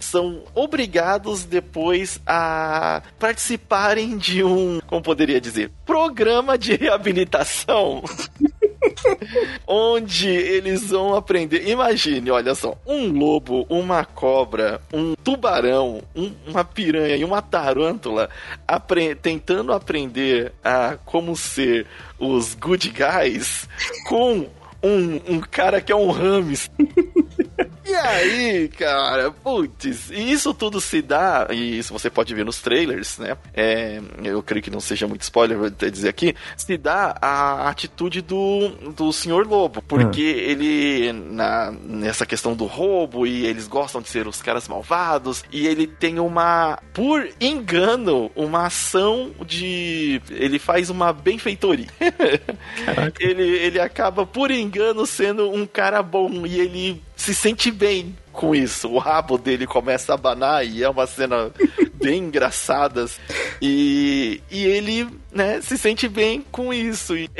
são 0.00 0.44
obrigados 0.68 1.44
depois 1.44 2.20
a 2.26 3.02
participarem 3.18 4.18
de 4.18 4.44
um, 4.44 4.80
como 4.86 5.02
poderia 5.02 5.40
dizer, 5.40 5.70
programa 5.86 6.58
de 6.58 6.74
reabilitação. 6.76 8.02
onde 9.66 10.28
eles 10.28 10.90
vão 10.90 11.14
aprender. 11.14 11.68
Imagine, 11.68 12.30
olha 12.30 12.54
só, 12.54 12.76
um 12.86 13.10
lobo, 13.10 13.66
uma 13.68 14.04
cobra, 14.04 14.80
um 14.92 15.14
tubarão, 15.14 16.02
um, 16.14 16.32
uma 16.46 16.64
piranha 16.64 17.16
e 17.16 17.24
uma 17.24 17.42
tarântula 17.42 18.28
apre 18.66 19.14
tentando 19.14 19.72
aprender 19.72 20.52
a 20.62 20.96
como 21.04 21.36
ser 21.36 21.86
os 22.18 22.54
good 22.54 22.88
guys 22.90 23.68
com 24.06 24.46
um, 24.82 25.20
um 25.28 25.40
cara 25.40 25.80
que 25.80 25.92
é 25.92 25.96
um 25.96 26.10
Rames. 26.10 26.70
E 27.88 27.94
aí, 27.94 28.68
cara, 28.68 29.30
putz, 29.30 30.10
e 30.10 30.30
isso 30.30 30.52
tudo 30.52 30.78
se 30.78 31.00
dá, 31.00 31.48
e 31.50 31.78
isso 31.78 31.90
você 31.90 32.10
pode 32.10 32.34
ver 32.34 32.44
nos 32.44 32.60
trailers, 32.60 33.16
né? 33.16 33.34
É, 33.54 33.98
eu 34.22 34.42
creio 34.42 34.62
que 34.62 34.70
não 34.70 34.78
seja 34.78 35.08
muito 35.08 35.22
spoiler, 35.22 35.56
vou 35.56 35.68
até 35.68 35.88
dizer 35.88 36.10
aqui, 36.10 36.34
se 36.54 36.76
dá 36.76 37.16
a 37.18 37.66
atitude 37.70 38.20
do, 38.20 38.68
do 38.94 39.10
Senhor 39.10 39.46
Lobo, 39.46 39.80
porque 39.80 40.20
hum. 40.20 40.50
ele, 40.50 41.12
na, 41.12 41.72
nessa 41.82 42.26
questão 42.26 42.54
do 42.54 42.66
roubo, 42.66 43.26
e 43.26 43.46
eles 43.46 43.66
gostam 43.66 44.02
de 44.02 44.10
ser 44.10 44.28
os 44.28 44.42
caras 44.42 44.68
malvados, 44.68 45.42
e 45.50 45.66
ele 45.66 45.86
tem 45.86 46.20
uma, 46.20 46.78
por 46.92 47.26
engano, 47.40 48.30
uma 48.36 48.66
ação 48.66 49.30
de. 49.46 50.20
Ele 50.30 50.58
faz 50.58 50.90
uma 50.90 51.10
benfeitoria. 51.10 51.88
ele, 53.18 53.44
ele 53.44 53.80
acaba, 53.80 54.26
por 54.26 54.50
engano, 54.50 55.06
sendo 55.06 55.50
um 55.50 55.66
cara 55.66 56.02
bom, 56.02 56.44
e 56.44 56.60
ele 56.60 57.07
se 57.28 57.34
sente 57.34 57.70
bem 57.70 58.16
com 58.32 58.54
isso. 58.54 58.88
O 58.88 58.96
rabo 58.96 59.36
dele 59.36 59.66
começa 59.66 60.12
a 60.12 60.14
abanar 60.14 60.66
e 60.66 60.82
é 60.82 60.88
uma 60.88 61.06
cena 61.06 61.50
bem 62.00 62.24
engraçada. 62.24 63.06
E, 63.60 64.40
e 64.50 64.64
ele, 64.64 65.08
né, 65.32 65.60
se 65.60 65.76
sente 65.76 66.08
bem 66.08 66.44
com 66.50 66.72
isso. 66.72 67.16
E, 67.16 67.30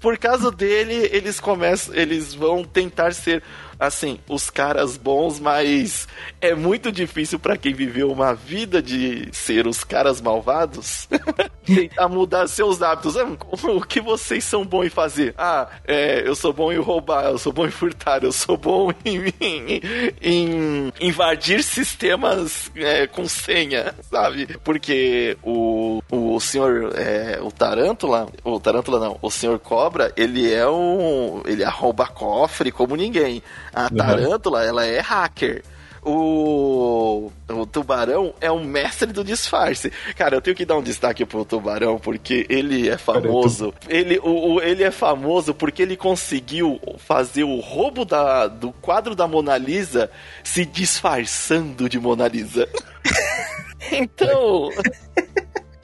por 0.00 0.18
causa 0.18 0.50
dele, 0.50 1.08
eles 1.12 1.40
começam, 1.40 1.94
eles 1.94 2.34
vão 2.34 2.64
tentar 2.64 3.12
ser 3.12 3.42
assim, 3.78 4.18
os 4.28 4.50
caras 4.50 4.96
bons, 4.96 5.38
mas 5.38 6.08
é 6.40 6.54
muito 6.54 6.90
difícil 6.90 7.38
para 7.38 7.56
quem 7.56 7.72
viveu 7.72 8.10
uma 8.10 8.34
vida 8.34 8.82
de 8.82 9.28
ser 9.32 9.66
os 9.66 9.84
caras 9.84 10.20
malvados 10.20 11.08
tentar 11.64 12.08
mudar 12.08 12.48
seus 12.48 12.82
hábitos. 12.82 13.16
Ah, 13.16 13.26
o 13.50 13.80
que 13.82 14.00
vocês 14.00 14.42
são 14.42 14.64
bons 14.64 14.86
em 14.86 14.90
fazer? 14.90 15.34
Ah, 15.38 15.68
é, 15.86 16.26
eu 16.26 16.34
sou 16.34 16.52
bom 16.52 16.72
em 16.72 16.78
roubar, 16.78 17.26
eu 17.26 17.38
sou 17.38 17.52
bom 17.52 17.66
em 17.66 17.70
furtar, 17.70 18.24
eu 18.24 18.32
sou 18.32 18.56
bom 18.56 18.92
em, 19.04 19.32
em, 19.40 19.80
em 20.20 20.92
invadir 21.00 21.62
sistemas 21.62 22.70
é, 22.74 23.06
com 23.06 23.28
senha, 23.28 23.94
sabe? 24.10 24.58
Porque 24.64 25.36
o, 25.42 26.02
o 26.10 26.40
senhor, 26.40 26.92
é, 26.96 27.38
o 27.42 27.50
Tarântula, 27.50 28.28
o 28.44 28.60
Tarântula 28.60 29.00
não, 29.00 29.18
o 29.20 29.30
senhor 29.30 29.58
Cobra, 29.58 30.12
ele 30.16 30.52
é 30.52 30.68
um. 30.68 31.42
Ele 31.46 31.64
arromba 31.64 32.06
cofre 32.06 32.70
como 32.70 32.96
ninguém. 32.96 33.42
A 33.72 33.90
Tarântula, 33.90 34.64
ela 34.64 34.84
é 34.84 35.00
hacker 35.00 35.62
o, 36.02 37.30
o 37.48 37.66
Tubarão 37.66 38.32
é 38.40 38.50
um 38.50 38.64
mestre 38.64 39.12
do 39.12 39.24
disfarce. 39.24 39.92
Cara, 40.16 40.36
eu 40.36 40.40
tenho 40.40 40.56
que 40.56 40.64
dar 40.64 40.76
um 40.76 40.82
destaque 40.82 41.24
pro 41.24 41.44
Tubarão, 41.44 41.98
porque 41.98 42.46
ele 42.48 42.88
é 42.88 42.96
famoso. 42.96 43.74
Ele, 43.88 44.18
o, 44.18 44.54
o, 44.54 44.60
ele 44.60 44.82
é 44.82 44.90
famoso 44.90 45.52
porque 45.52 45.82
ele 45.82 45.96
conseguiu 45.96 46.80
fazer 46.98 47.44
o 47.44 47.60
roubo 47.60 48.04
da, 48.04 48.46
do 48.46 48.72
quadro 48.72 49.14
da 49.14 49.26
Mona 49.26 49.58
Lisa 49.58 50.10
se 50.42 50.64
disfarçando 50.64 51.88
de 51.88 51.98
Mona 51.98 52.26
Lisa. 52.26 52.68
então. 53.92 54.70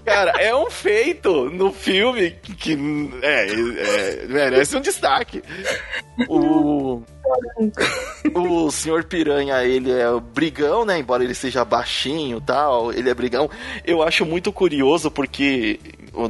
Cara, 0.04 0.32
é 0.32 0.54
um 0.54 0.70
feito 0.70 1.48
no 1.50 1.72
filme 1.72 2.32
que, 2.32 2.76
é, 3.22 3.46
é, 3.46 4.26
merece 4.28 4.76
um 4.76 4.80
destaque. 4.80 5.42
O, 6.28 7.02
o 8.34 8.70
senhor 8.70 9.04
Piranha, 9.04 9.64
ele 9.64 9.90
é 9.90 10.04
brigão, 10.20 10.84
né? 10.84 10.98
Embora 10.98 11.24
ele 11.24 11.34
seja 11.34 11.64
baixinho 11.64 12.38
tal, 12.38 12.92
ele 12.92 13.08
é 13.08 13.14
brigão. 13.14 13.48
Eu 13.82 14.02
acho 14.02 14.26
muito 14.26 14.52
curioso 14.52 15.10
porque 15.10 15.80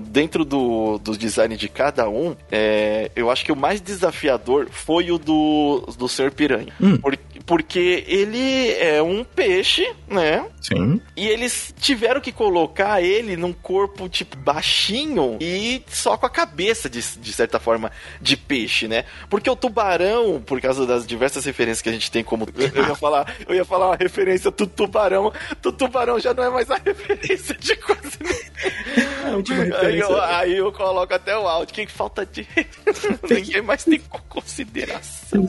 dentro 0.01 0.45
do, 0.45 0.99
do 0.99 1.17
design 1.17 1.57
de 1.57 1.69
cada 1.69 2.09
um, 2.09 2.35
é, 2.51 3.11
eu 3.15 3.31
acho 3.31 3.45
que 3.45 3.53
o 3.53 3.57
mais 3.57 3.81
desafiador 3.81 4.69
foi 4.71 5.11
o 5.11 5.19
do, 5.19 5.85
do 5.99 6.09
senhor 6.09 6.31
Piranha. 6.31 6.73
Hum. 6.81 6.97
Porque, 6.97 7.34
porque 7.47 8.05
ele 8.07 8.71
é 8.73 9.03
um 9.03 9.23
peixe, 9.23 9.87
né? 10.09 10.47
Sim. 10.61 11.01
E 11.15 11.29
eles 11.29 11.75
tiveram 11.79 12.21
que 12.21 12.33
colocar 12.33 13.03
ele 13.03 13.37
num 13.37 13.53
corpo, 13.53 14.09
tipo, 14.09 14.37
baixinho 14.37 15.37
e 15.41 15.83
só 15.89 16.17
com 16.17 16.25
a 16.25 16.31
cabeça, 16.31 16.89
de, 16.89 17.01
de 17.01 17.33
certa 17.33 17.61
forma, 17.61 17.93
de 18.21 18.37
peixe, 18.37 18.89
né? 18.89 19.05
Porque 19.29 19.49
o 19.51 19.57
tubarão, 19.57 20.43
por 20.45 20.61
causa 20.61 20.87
das 20.87 21.07
diversas 21.07 21.45
referências 21.45 21.83
que 21.83 21.89
a 21.89 21.93
gente 21.93 22.11
tem 22.11 22.25
como. 22.25 22.47
Eu 22.57 22.87
ia 22.87 22.95
falar, 22.95 23.37
eu 23.47 23.55
ia 23.55 23.65
falar 23.65 23.89
uma 23.89 23.97
referência 23.97 24.51
do 24.51 24.67
tubarão. 24.67 25.33
Do 25.61 25.71
tubarão 25.71 26.19
já 26.19 26.33
não 26.33 26.45
é 26.45 26.51
mais 26.51 26.71
a 26.71 26.77
referência 26.85 27.55
de 27.55 27.77
quase. 27.77 28.19
Última 29.35 29.65
referência. 29.65 29.89
Aí 29.89 29.99
eu, 29.99 30.21
aí 30.23 30.57
eu 30.57 30.73
coloco 30.73 31.13
até 31.13 31.37
o 31.37 31.47
áudio. 31.47 31.75
Que 31.75 31.87
falta 31.87 32.25
de. 32.25 32.47
Ninguém 33.29 33.63
mais 33.63 33.85
tem 33.85 34.01
consideração. 34.29 35.47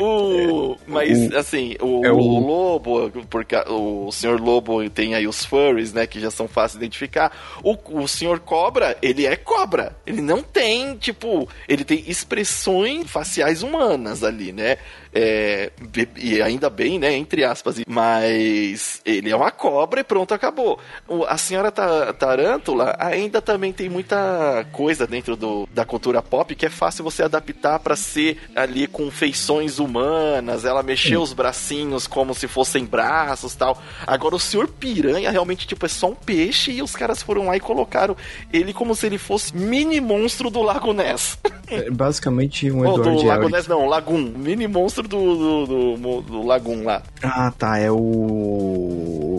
o, 0.00 0.76
mas, 0.98 1.32
assim, 1.34 1.76
o, 1.80 2.04
é 2.04 2.12
o... 2.12 2.16
o 2.16 2.38
lobo, 2.38 3.10
porque 3.28 3.56
o 3.68 4.10
senhor 4.12 4.40
lobo 4.40 4.88
tem 4.90 5.14
aí 5.14 5.26
os 5.26 5.44
furries, 5.44 5.92
né? 5.92 6.06
Que 6.06 6.20
já 6.20 6.30
são 6.30 6.48
fáceis 6.48 6.78
de 6.78 6.84
identificar. 6.84 7.32
O, 7.62 7.76
o 8.02 8.08
senhor 8.08 8.40
cobra, 8.40 8.96
ele 9.00 9.26
é 9.26 9.36
cobra. 9.36 9.96
Ele 10.06 10.20
não 10.20 10.42
tem, 10.42 10.96
tipo, 10.96 11.48
ele 11.68 11.84
tem 11.84 12.04
expressões 12.06 13.10
faciais 13.10 13.62
humanas 13.62 14.22
ali, 14.22 14.52
né? 14.52 14.78
É, 15.12 15.70
e 16.16 16.42
ainda 16.42 16.68
bem, 16.68 16.98
né? 16.98 17.14
Entre 17.14 17.44
aspas. 17.44 17.80
Mas 17.86 19.00
ele 19.04 19.30
é 19.30 19.36
uma 19.36 19.50
cobra 19.50 20.00
e 20.00 20.04
pronto, 20.04 20.34
acabou. 20.34 20.78
A 21.26 21.38
senhora 21.38 21.70
Tarântula 21.70 22.94
ainda 22.98 23.40
também 23.40 23.72
tem 23.72 23.88
muita 23.88 24.66
coisa 24.72 25.06
dentro 25.06 25.36
do, 25.36 25.68
da 25.72 25.84
cultura 25.84 26.22
pop 26.22 26.54
que 26.54 26.66
é 26.66 26.70
fácil 26.70 27.04
você 27.04 27.22
adaptar 27.22 27.78
para 27.78 27.96
ser 27.96 28.38
ali 28.54 28.86
com 28.86 29.10
feições 29.10 29.78
humanas, 29.78 30.64
ela 30.64 30.82
mexer 30.88 31.16
os 31.16 31.32
bracinhos 31.32 32.06
como 32.06 32.34
se 32.34 32.48
fossem 32.48 32.84
braços 32.84 33.54
tal. 33.54 33.80
Agora 34.06 34.34
o 34.34 34.40
senhor 34.40 34.68
piranha 34.68 35.30
realmente 35.30 35.66
tipo 35.66 35.84
é 35.86 35.88
só 35.88 36.08
um 36.08 36.14
peixe 36.14 36.72
e 36.72 36.82
os 36.82 36.96
caras 36.96 37.22
foram 37.22 37.46
lá 37.46 37.56
e 37.56 37.60
colocaram 37.60 38.16
ele 38.52 38.72
como 38.72 38.94
se 38.94 39.06
ele 39.06 39.18
fosse 39.18 39.54
mini 39.54 40.00
monstro 40.00 40.50
do 40.50 40.62
Lago 40.62 40.92
Ness. 40.92 41.38
É 41.70 41.90
basicamente 41.90 42.70
um 42.70 42.78
oh, 42.78 42.94
Edward 42.94 43.22
do 43.22 43.26
Lago 43.26 43.48
Ness 43.50 43.68
não, 43.68 43.86
Lagoon, 43.86 44.32
mini 44.34 44.66
monstro 44.66 45.06
do, 45.06 45.66
do, 45.66 45.96
do, 45.98 46.22
do 46.22 46.46
Lagoon 46.46 46.82
lá. 46.82 47.02
Ah, 47.22 47.52
tá, 47.58 47.76
é 47.78 47.90
o 47.90 48.48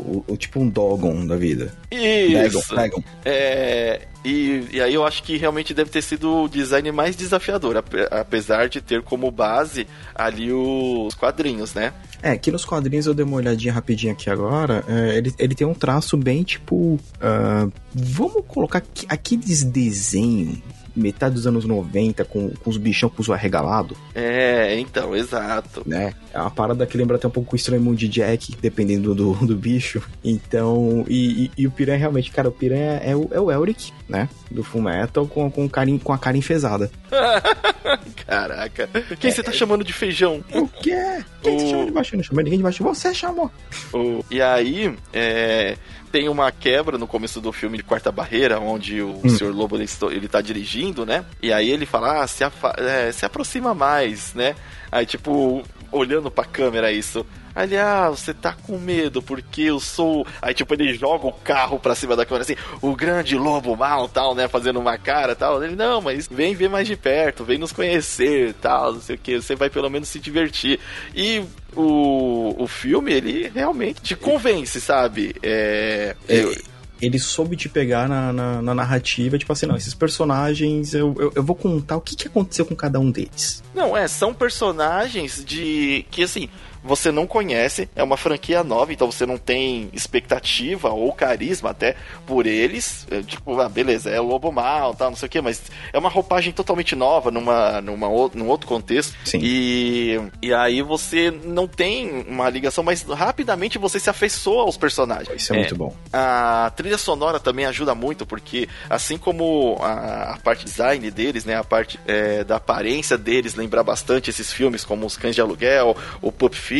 o, 0.10 0.24
o 0.27 0.38
tipo 0.38 0.60
um 0.60 0.70
Dogon 0.70 1.25
da 1.25 1.36
vida. 1.36 1.74
Isso. 1.91 2.75
Dagon, 2.75 2.75
Dagon. 2.75 3.03
É, 3.25 4.01
e, 4.24 4.68
e, 4.72 4.82
aí 4.82 4.94
eu 4.94 5.06
acho 5.06 5.24
que 5.24 5.38
realmente 5.38 5.74
deve 5.74 5.90
ter 5.90 6.02
sido 6.02 6.44
o 6.44 6.50
design 6.50 6.92
mais 6.92 7.16
desafiador, 7.16 7.84
apesar 8.12 8.68
de 8.68 8.82
ter 8.82 9.02
como 9.02 9.32
base 9.32 9.88
ali 10.14 10.52
os 10.52 11.14
quadrinhos, 11.14 11.74
né? 11.74 11.94
É, 12.22 12.32
aqui 12.32 12.52
nos 12.52 12.66
quadrinhos 12.66 13.06
eu 13.06 13.14
dei 13.14 13.24
uma 13.24 13.38
olhadinha 13.38 13.72
rapidinho 13.72 14.12
aqui 14.12 14.30
agora. 14.30 14.84
É, 14.88 15.18
ele, 15.18 15.34
ele 15.38 15.56
tem 15.56 15.66
um 15.66 15.74
traço 15.74 16.18
bem 16.18 16.44
tipo. 16.44 16.76
Uh, 16.76 17.72
vamos 17.94 18.44
colocar 18.46 18.80
aqui, 18.80 19.06
aqueles 19.08 19.64
desenhos 19.64 20.60
metade 21.00 21.36
dos 21.36 21.48
anos 21.48 21.65
90 21.65 22.25
com, 22.25 22.50
com 22.50 22.70
os 22.70 22.77
bichão 22.77 23.10
com 23.10 23.22
os 23.22 23.29
arregalado. 23.29 23.96
É, 24.13 24.79
então, 24.79 25.15
exato. 25.15 25.84
Né? 25.86 26.13
É 26.34 26.39
uma 26.39 26.51
parada 26.51 26.86
que 26.86 26.98
lembra 26.98 27.15
até 27.15 27.27
um 27.27 27.32
pouco 27.32 27.53
o 27.53 27.56
Estranho 27.56 27.82
Mundo 27.82 27.98
de 27.98 28.08
Jack, 28.08 28.56
dependendo 28.62 29.15
do, 29.15 29.34
do 29.34 29.56
bicho. 29.56 30.01
Então, 30.24 31.06
e, 31.08 31.46
e, 31.46 31.51
e 31.60 31.68
o 31.68 31.72
Piranha 31.72 32.00
realmente, 32.00 32.32
cara, 32.32 32.50
o 32.50 32.51
Piranha 32.51 33.01
é 33.03 33.15
o, 33.15 33.29
é 33.32 33.39
o 33.39 33.51
Elric, 33.51 33.91
né? 34.08 34.29
Do 34.51 34.63
Full 34.63 34.82
Metal 34.82 35.27
com, 35.27 35.50
com, 35.50 35.70
carinho, 35.70 36.00
com 36.00 36.13
a 36.13 36.18
cara 36.18 36.38
enfesada. 36.38 36.91
Caraca. 38.25 38.89
Quem 39.20 39.29
é, 39.29 39.34
você 39.34 39.41
tá 39.41 39.51
chamando 39.51 39.84
de 39.84 39.94
feijão? 39.94 40.44
O 40.53 40.68
quê? 40.68 41.24
Quem 41.41 41.56
o... 41.56 41.60
você 41.60 41.70
chama 41.70 41.86
de 41.86 41.91
baixo? 41.91 42.15
Não 42.15 42.24
chama 42.24 42.44
ninguém 42.44 42.60
de 42.60 42.63
baixo. 42.63 42.84
Você 42.84 43.13
chamou. 43.13 43.51
O... 43.94 44.24
E 44.29 44.41
aí, 44.41 44.96
é 45.13 45.77
tem 46.10 46.28
uma 46.28 46.51
quebra 46.51 46.98
no 46.98 47.08
começo 47.08 47.39
do 47.39 47.51
filme 47.51 47.78
de 47.78 47.84
Quarta 47.84 48.12
Barreira, 48.12 48.60
onde 48.60 49.01
o 49.01 49.22
hum. 49.24 49.30
Sr. 49.30 49.54
Lobo 49.54 49.78
ele 49.78 50.28
tá 50.28 50.42
dirigindo, 50.42 51.06
né? 51.06 51.24
E 51.42 51.54
aí 51.54 51.70
ele 51.70 51.86
fala, 51.86 52.24
ah, 52.24 52.28
se, 52.28 52.44
é, 52.44 53.12
se 53.12 53.25
aproxima 53.25 53.74
mais, 53.74 54.34
né? 54.34 54.56
Aí, 54.92 55.06
tipo, 55.06 55.63
olhando 55.92 56.30
pra 56.30 56.44
câmera 56.46 56.92
isso. 56.92 57.25
Aliás, 57.56 58.20
você 58.20 58.34
tá 58.34 58.54
com 58.54 58.78
medo 58.78 59.22
porque 59.22 59.63
eu 59.63 59.80
sou. 59.80 60.25
Aí, 60.42 60.54
tipo, 60.54 60.74
ele 60.74 60.94
joga 60.94 61.28
o 61.28 61.34
carro 61.34 61.80
pra 61.80 61.96
cima 61.96 62.16
da 62.16 62.25
câmera 62.25 62.44
assim, 62.44 62.56
o 62.82 62.96
grande 62.96 63.36
lobo 63.36 63.75
mal, 63.75 64.08
tal, 64.08 64.34
né? 64.34 64.48
Fazendo 64.48 64.80
uma 64.80 64.98
cara 64.98 65.36
tal. 65.36 65.63
Ele, 65.63 65.75
não, 65.75 66.00
mas 66.00 66.28
vem 66.28 66.56
ver 66.56 66.70
mais 66.70 66.88
de 66.88 66.96
perto, 66.96 67.44
vem 67.44 67.58
nos 67.58 67.72
conhecer, 67.72 68.54
tal, 68.62 68.94
não 68.94 69.01
sei 69.01 69.16
o 69.16 69.20
que. 69.20 69.42
Você 69.42 69.56
vai 69.56 69.70
pelo 69.70 69.89
menos 69.89 70.08
se 70.08 70.20
divertir. 70.20 70.80
E 71.13 71.44
o, 71.76 72.56
o 72.58 72.68
filme, 72.68 73.14
ele 73.14 73.50
realmente 73.54 74.02
te 74.02 74.16
convence, 74.16 74.80
sabe? 74.80 75.36
É. 75.42 76.16
é 76.28 76.70
ele 77.02 77.18
soube 77.18 77.56
te 77.56 77.70
pegar 77.70 78.10
na, 78.10 78.34
na, 78.34 78.62
na, 78.62 78.76
narrativa, 78.76 79.38
tipo 79.38 79.52
assim, 79.54 79.66
não, 79.66 79.76
esses 79.76 79.94
personagens, 79.94 80.94
eu, 80.94 81.16
eu, 81.18 81.32
eu, 81.36 81.44
vou 81.44 81.56
contar 81.56 81.96
o 81.98 82.02
que, 82.02 82.16
que 82.16 82.28
aconteceu 82.28 82.66
com 82.66 82.76
cada 82.76 83.00
um 83.00 83.10
deles. 83.10 83.64
Não, 83.74 83.96
é, 83.96 84.08
são 84.08 84.34
personagens 84.34 85.44
de. 85.46 86.06
que 86.12 86.24
assim, 86.24 86.50
você 86.84 87.12
não 87.12 87.28
conhece, 87.28 87.90
é 87.96 88.04
uma 88.04 88.18
franquia 88.18 88.64
nova, 88.64 88.94
então 88.94 89.12
você 89.12 89.26
não 89.26 89.38
tem 89.38 89.90
expectativa 89.94 90.90
ou 90.90 91.12
carisma 91.14 91.72
até 91.72 91.96
por 92.26 92.46
eles. 92.46 93.08
É, 93.12 93.22
tipo, 93.22 93.60
ah, 93.60 93.70
beleza, 93.70 94.10
é 94.10 94.20
o 94.20 94.26
Lobo 94.26 94.52
Mal, 94.52 94.94
tal, 94.94 95.10
não 95.10 95.18
sei 95.18 95.28
o 95.28 95.30
que, 95.30 95.42
mas 95.42 95.62
é 95.92 95.98
uma 95.98 96.10
roupagem 96.10 96.54
totalmente 96.54 96.96
nova 96.96 97.32
numa, 97.32 97.82
numa, 97.82 98.08
num 98.34 98.48
outro 98.48 98.68
contexto. 98.68 99.16
Sim. 99.26 99.40
E, 99.42 100.20
e 100.42 100.54
aí 100.54 100.82
você 100.82 101.32
não 101.32 101.68
tem 101.68 102.26
uma 102.28 102.50
ligação, 102.50 102.84
mas 102.84 103.04
rapidamente 103.04 103.78
você 103.78 104.00
se 104.00 104.10
afeiçoa 104.10 104.64
aos 104.64 104.78
personagens. 104.78 105.42
Isso 105.42 105.54
é, 105.54 105.58
é 105.58 105.60
muito 105.60 105.76
bom. 105.76 105.96
A 106.12 106.72
trilha 106.76 106.98
sonora 106.98 107.40
também 107.40 107.66
ajuda 107.66 107.94
muito, 107.94 108.26
porque 108.26 108.68
assim 108.90 109.18
como 109.18 109.78
a, 109.82 110.34
a 110.34 110.38
parte 110.38 110.66
design 110.66 111.10
deles, 111.12 111.46
né, 111.46 111.56
a 111.56 111.64
parte 111.64 112.00
é, 112.08 112.44
da 112.44 112.56
aparência 112.58 113.18
deles 113.18 113.56
lembra 113.56 113.84
bastante 113.84 114.30
esses 114.30 114.52
filmes 114.52 114.84
como 114.84 115.06
Os 115.06 115.18
Cães 115.18 115.36
de 115.36 115.42
Aluguel, 115.42 115.96
o 116.22 116.32
Pup 116.32 116.54
Fiction, 116.54 116.79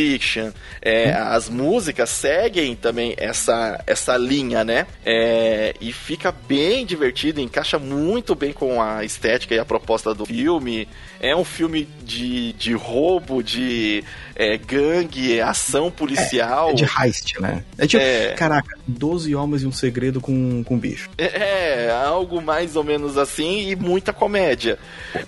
é, 0.82 1.10
hum. 1.10 1.28
as 1.28 1.48
músicas 1.48 2.10
seguem 2.10 2.74
também 2.74 3.14
essa, 3.16 3.82
essa 3.86 4.16
linha, 4.16 4.64
né? 4.64 4.86
É, 5.04 5.74
e 5.80 5.92
fica 5.92 6.32
bem 6.32 6.86
divertido, 6.86 7.40
encaixa 7.40 7.78
muito 7.78 8.34
bem 8.34 8.52
com 8.52 8.80
a 8.80 9.04
estética 9.04 9.54
e 9.54 9.58
a 9.58 9.64
proposta 9.64 10.14
do 10.14 10.26
filme. 10.26 10.88
É 11.20 11.36
um 11.36 11.44
filme 11.44 11.88
de, 12.02 12.52
de 12.54 12.72
roubo, 12.72 13.42
de 13.42 14.04
é, 14.40 14.56
gangue, 14.56 15.38
ação 15.38 15.90
policial. 15.90 16.70
É, 16.70 16.72
é 16.72 16.74
de 16.74 16.84
heist, 16.84 17.38
né? 17.38 17.62
É 17.76 17.86
tipo, 17.86 18.02
é... 18.02 18.32
caraca, 18.32 18.78
12 18.86 19.34
homens 19.34 19.62
e 19.62 19.66
um 19.66 19.72
segredo 19.72 20.18
com, 20.18 20.64
com 20.64 20.78
bicho. 20.78 21.10
É, 21.18 21.84
é, 21.86 21.90
algo 21.90 22.40
mais 22.40 22.74
ou 22.74 22.82
menos 22.82 23.18
assim 23.18 23.68
e 23.68 23.76
muita 23.76 24.14
comédia. 24.14 24.78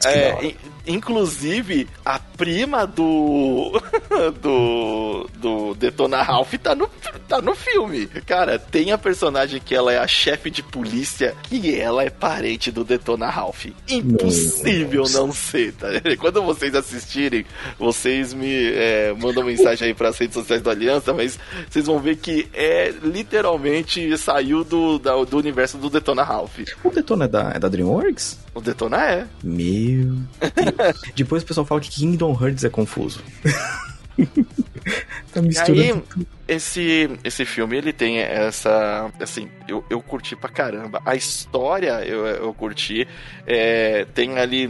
É, 0.06 0.54
Inclusive, 0.86 1.88
a 2.04 2.18
prima 2.18 2.86
do. 2.86 3.80
do. 4.42 5.28
do 5.34 5.74
Detona 5.74 6.22
Ralph 6.22 6.54
tá 6.54 6.74
no, 6.74 6.88
tá 7.28 7.40
no 7.40 7.54
filme. 7.54 8.06
Cara, 8.26 8.58
tem 8.58 8.90
a 8.90 8.98
personagem 8.98 9.60
que 9.64 9.74
ela 9.74 9.92
é 9.92 9.98
a 9.98 10.08
chefe 10.08 10.50
de 10.50 10.62
polícia 10.62 11.34
e 11.50 11.74
ela 11.74 12.02
é 12.02 12.10
parente 12.10 12.72
do 12.72 12.82
Detona 12.82 13.28
Ralph. 13.28 13.66
Impossível 13.88 15.02
Nossa. 15.02 15.20
não 15.20 15.32
ser, 15.32 15.72
tá? 15.74 15.88
Quando 16.18 16.42
vocês 16.42 16.74
assistirem, 16.74 17.46
vocês 17.78 18.34
me 18.34 18.72
é, 18.72 19.01
mandam 19.12 19.44
mensagem 19.44 19.88
aí 19.88 19.94
pras 19.94 20.18
redes 20.18 20.34
sociais 20.34 20.62
do 20.62 20.70
Aliança, 20.70 21.12
mas 21.12 21.38
vocês 21.68 21.86
vão 21.86 21.98
ver 21.98 22.16
que 22.16 22.48
é 22.52 22.92
literalmente 23.02 24.16
saiu 24.18 24.64
do, 24.64 24.98
da, 24.98 25.12
do 25.24 25.38
universo 25.38 25.78
do 25.78 25.88
Detona 25.88 26.22
Ralph. 26.22 26.58
O 26.84 26.90
Detona 26.90 27.24
é 27.24 27.28
da, 27.28 27.52
é 27.54 27.58
da 27.58 27.68
DreamWorks? 27.68 28.38
O 28.54 28.60
Detona 28.60 29.04
é. 29.04 29.26
Meu 29.42 30.18
Depois 31.16 31.42
o 31.42 31.46
pessoal 31.46 31.66
fala 31.66 31.80
que 31.80 31.90
Kingdom 31.90 32.38
Hearts 32.40 32.64
é 32.64 32.68
confuso. 32.68 33.20
tá 35.32 35.40
misturando 35.40 36.04
Aí, 36.16 36.26
esse, 36.48 37.10
esse 37.24 37.44
filme, 37.44 37.76
ele 37.76 37.92
tem 37.92 38.18
essa. 38.18 39.10
Assim, 39.20 39.48
eu, 39.72 39.84
eu 39.88 40.00
curti 40.02 40.36
pra 40.36 40.50
caramba. 40.50 41.00
A 41.04 41.16
história 41.16 42.04
eu, 42.04 42.26
eu 42.26 42.54
curti. 42.54 43.08
É, 43.46 44.06
tem 44.14 44.38
ali, 44.38 44.66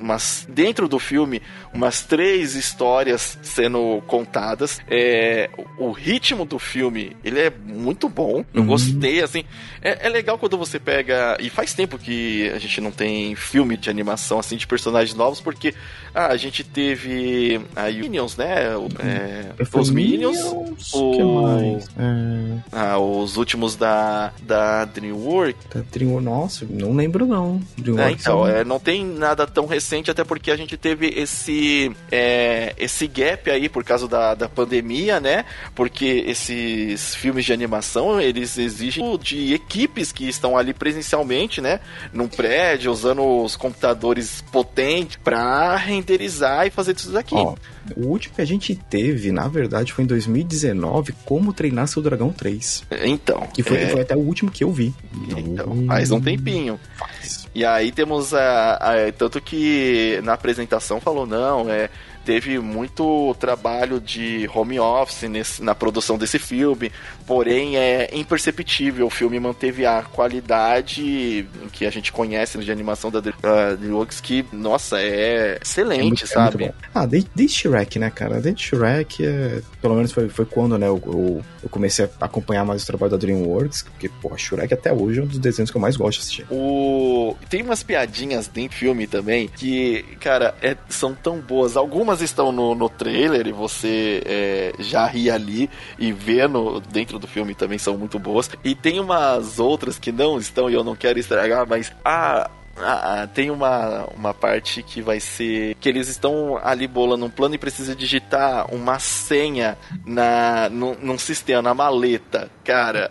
umas, 0.00 0.46
dentro 0.48 0.88
do 0.88 0.98
filme, 0.98 1.42
umas 1.72 2.02
três 2.02 2.54
histórias 2.54 3.38
sendo 3.42 4.02
contadas. 4.06 4.80
É, 4.88 5.50
o 5.78 5.90
ritmo 5.90 6.44
do 6.44 6.58
filme, 6.58 7.16
ele 7.22 7.40
é 7.40 7.50
muito 7.50 8.08
bom. 8.08 8.44
Eu 8.54 8.62
uhum. 8.62 8.68
gostei, 8.68 9.22
assim. 9.22 9.44
É, 9.82 10.06
é 10.06 10.08
legal 10.08 10.38
quando 10.38 10.56
você 10.56 10.78
pega. 10.78 11.36
E 11.40 11.50
faz 11.50 11.74
tempo 11.74 11.98
que 11.98 12.50
a 12.54 12.58
gente 12.58 12.80
não 12.80 12.90
tem 12.90 13.34
filme 13.34 13.76
de 13.76 13.90
animação, 13.90 14.38
assim, 14.38 14.56
de 14.56 14.66
personagens 14.66 15.14
novos, 15.14 15.40
porque 15.40 15.74
ah, 16.14 16.28
a 16.28 16.36
gente 16.36 16.64
teve 16.64 17.60
a 17.76 17.90
Minions, 17.90 18.36
né? 18.36 18.64
É, 18.98 19.78
os 19.78 19.90
Minions, 19.90 20.36
Minions 20.36 20.94
o 20.94 21.12
que 21.12 21.22
mais? 21.22 21.88
É... 21.98 22.58
Ah, 22.72 22.98
os 22.98 23.36
últimos 23.36 23.76
da, 23.76 24.32
da 24.42 24.84
DreamWorks. 24.84 25.66
Da 25.72 25.80
DreamWorks, 25.80 26.24
nossa, 26.24 26.66
não 26.68 26.94
lembro 26.94 27.26
não. 27.26 27.60
É, 27.98 28.10
então, 28.10 28.46
é, 28.46 28.64
não 28.64 28.78
tem 28.78 29.04
nada 29.04 29.46
tão 29.46 29.66
recente, 29.66 30.10
até 30.10 30.24
porque 30.24 30.50
a 30.50 30.56
gente 30.56 30.76
teve 30.76 31.08
esse, 31.08 31.90
é, 32.10 32.74
esse 32.78 33.06
gap 33.06 33.50
aí 33.50 33.68
por 33.68 33.84
causa 33.84 34.06
da, 34.08 34.34
da 34.34 34.48
pandemia, 34.48 35.20
né? 35.20 35.44
Porque 35.74 36.24
esses 36.26 37.14
filmes 37.14 37.44
de 37.44 37.52
animação, 37.52 38.20
eles 38.20 38.58
exigem 38.58 39.16
de 39.18 39.54
equipes 39.54 40.12
que 40.12 40.28
estão 40.28 40.56
ali 40.56 40.72
presencialmente, 40.72 41.60
né? 41.60 41.80
Num 42.12 42.28
prédio, 42.28 42.92
usando 42.92 43.42
os 43.42 43.56
computadores 43.56 44.42
potentes 44.52 45.18
para 45.22 45.76
renderizar 45.76 46.66
e 46.66 46.70
fazer 46.70 46.94
tudo 46.94 47.08
isso 47.08 47.18
aqui. 47.18 47.34
Oh. 47.34 47.56
O 47.96 48.06
último 48.06 48.34
que 48.34 48.42
a 48.42 48.44
gente 48.44 48.74
teve, 48.74 49.32
na 49.32 49.48
verdade, 49.48 49.92
foi 49.92 50.04
em 50.04 50.06
2019, 50.06 51.14
Como 51.24 51.52
Treinar 51.52 51.86
Seu 51.86 52.02
Dragão 52.02 52.32
3. 52.32 52.84
Então. 53.04 53.46
Que 53.52 53.62
foi, 53.62 53.78
é... 53.78 53.88
foi 53.88 54.00
até 54.00 54.16
o 54.16 54.20
último 54.20 54.50
que 54.50 54.64
eu 54.64 54.72
vi. 54.72 54.94
Então, 55.36 55.84
faz 55.86 56.10
um 56.10 56.20
tempinho. 56.20 56.78
Faz. 56.96 57.48
E 57.54 57.64
aí 57.64 57.90
temos 57.90 58.34
a, 58.34 58.74
a, 58.74 59.12
Tanto 59.16 59.40
que 59.40 60.20
na 60.22 60.34
apresentação 60.34 61.00
falou, 61.00 61.26
não, 61.26 61.70
é 61.70 61.90
teve 62.28 62.58
muito 62.58 63.34
trabalho 63.40 63.98
de 63.98 64.46
home 64.54 64.78
office 64.78 65.22
nesse, 65.22 65.62
na 65.62 65.74
produção 65.74 66.18
desse 66.18 66.38
filme, 66.38 66.92
porém 67.26 67.78
é 67.78 68.10
imperceptível. 68.12 69.06
O 69.06 69.10
filme 69.10 69.40
manteve 69.40 69.86
a 69.86 70.02
qualidade 70.02 71.48
que 71.72 71.86
a 71.86 71.90
gente 71.90 72.12
conhece 72.12 72.58
de 72.58 72.70
animação 72.70 73.10
da 73.10 73.20
DreamWorks, 73.20 74.20
que, 74.20 74.44
nossa, 74.52 75.00
é 75.00 75.58
excelente, 75.62 76.00
é 76.00 76.02
muito, 76.02 76.26
sabe? 76.26 76.64
É 76.64 76.74
ah, 76.94 77.06
desde, 77.06 77.30
desde 77.34 77.56
Shrek, 77.56 77.98
né, 77.98 78.10
cara? 78.10 78.42
Desde 78.42 78.62
Shrek, 78.62 79.24
é, 79.24 79.62
pelo 79.80 79.94
menos 79.94 80.12
foi, 80.12 80.28
foi 80.28 80.44
quando, 80.44 80.76
né, 80.76 80.86
eu, 80.86 81.00
eu, 81.06 81.42
eu, 81.62 81.68
comecei 81.70 82.04
a 82.04 82.26
acompanhar 82.26 82.66
mais 82.66 82.82
o 82.82 82.86
trabalho 82.86 83.12
da 83.12 83.16
DreamWorks, 83.16 83.84
porque, 83.84 84.10
porra, 84.10 84.36
Shrek 84.36 84.74
até 84.74 84.92
hoje 84.92 85.20
é 85.20 85.22
um 85.22 85.26
dos 85.26 85.38
desenhos 85.38 85.70
que 85.70 85.78
eu 85.78 85.80
mais 85.80 85.96
gosto 85.96 86.18
de 86.18 86.24
assistir. 86.24 86.46
O... 86.50 87.34
Tem 87.48 87.62
umas 87.62 87.82
piadinhas 87.82 88.48
dentro 88.48 88.76
do 88.76 88.80
filme 88.80 89.06
também 89.06 89.48
que, 89.48 90.04
cara, 90.20 90.54
é, 90.60 90.76
são 90.90 91.14
tão 91.14 91.40
boas. 91.40 91.74
Algumas 91.74 92.17
Estão 92.20 92.52
no, 92.52 92.74
no 92.74 92.88
trailer 92.88 93.46
e 93.46 93.52
você 93.52 94.22
é, 94.24 94.72
já 94.78 95.06
ri 95.06 95.30
ali 95.30 95.70
e 95.98 96.12
vendo 96.12 96.80
dentro 96.80 97.18
do 97.18 97.26
filme 97.26 97.54
também 97.54 97.78
são 97.78 97.96
muito 97.96 98.18
boas. 98.18 98.50
E 98.64 98.74
tem 98.74 99.00
umas 99.00 99.58
outras 99.58 99.98
que 99.98 100.12
não 100.12 100.38
estão 100.38 100.68
e 100.70 100.74
eu 100.74 100.84
não 100.84 100.96
quero 100.96 101.18
estragar, 101.18 101.66
mas 101.66 101.92
a 102.04 102.50
ah, 102.80 103.28
tem 103.34 103.50
uma, 103.50 104.06
uma 104.14 104.32
parte 104.32 104.82
que 104.82 105.02
vai 105.02 105.18
ser 105.20 105.74
que 105.80 105.88
eles 105.88 106.08
estão 106.08 106.58
ali 106.62 106.86
bolando 106.86 107.24
um 107.24 107.30
plano 107.30 107.54
e 107.54 107.58
precisa 107.58 107.94
digitar 107.94 108.72
uma 108.72 108.98
senha 108.98 109.76
na, 110.06 110.68
num, 110.70 110.94
num 110.94 111.18
sistema, 111.18 111.62
na 111.62 111.74
maleta. 111.74 112.50
Cara, 112.64 113.10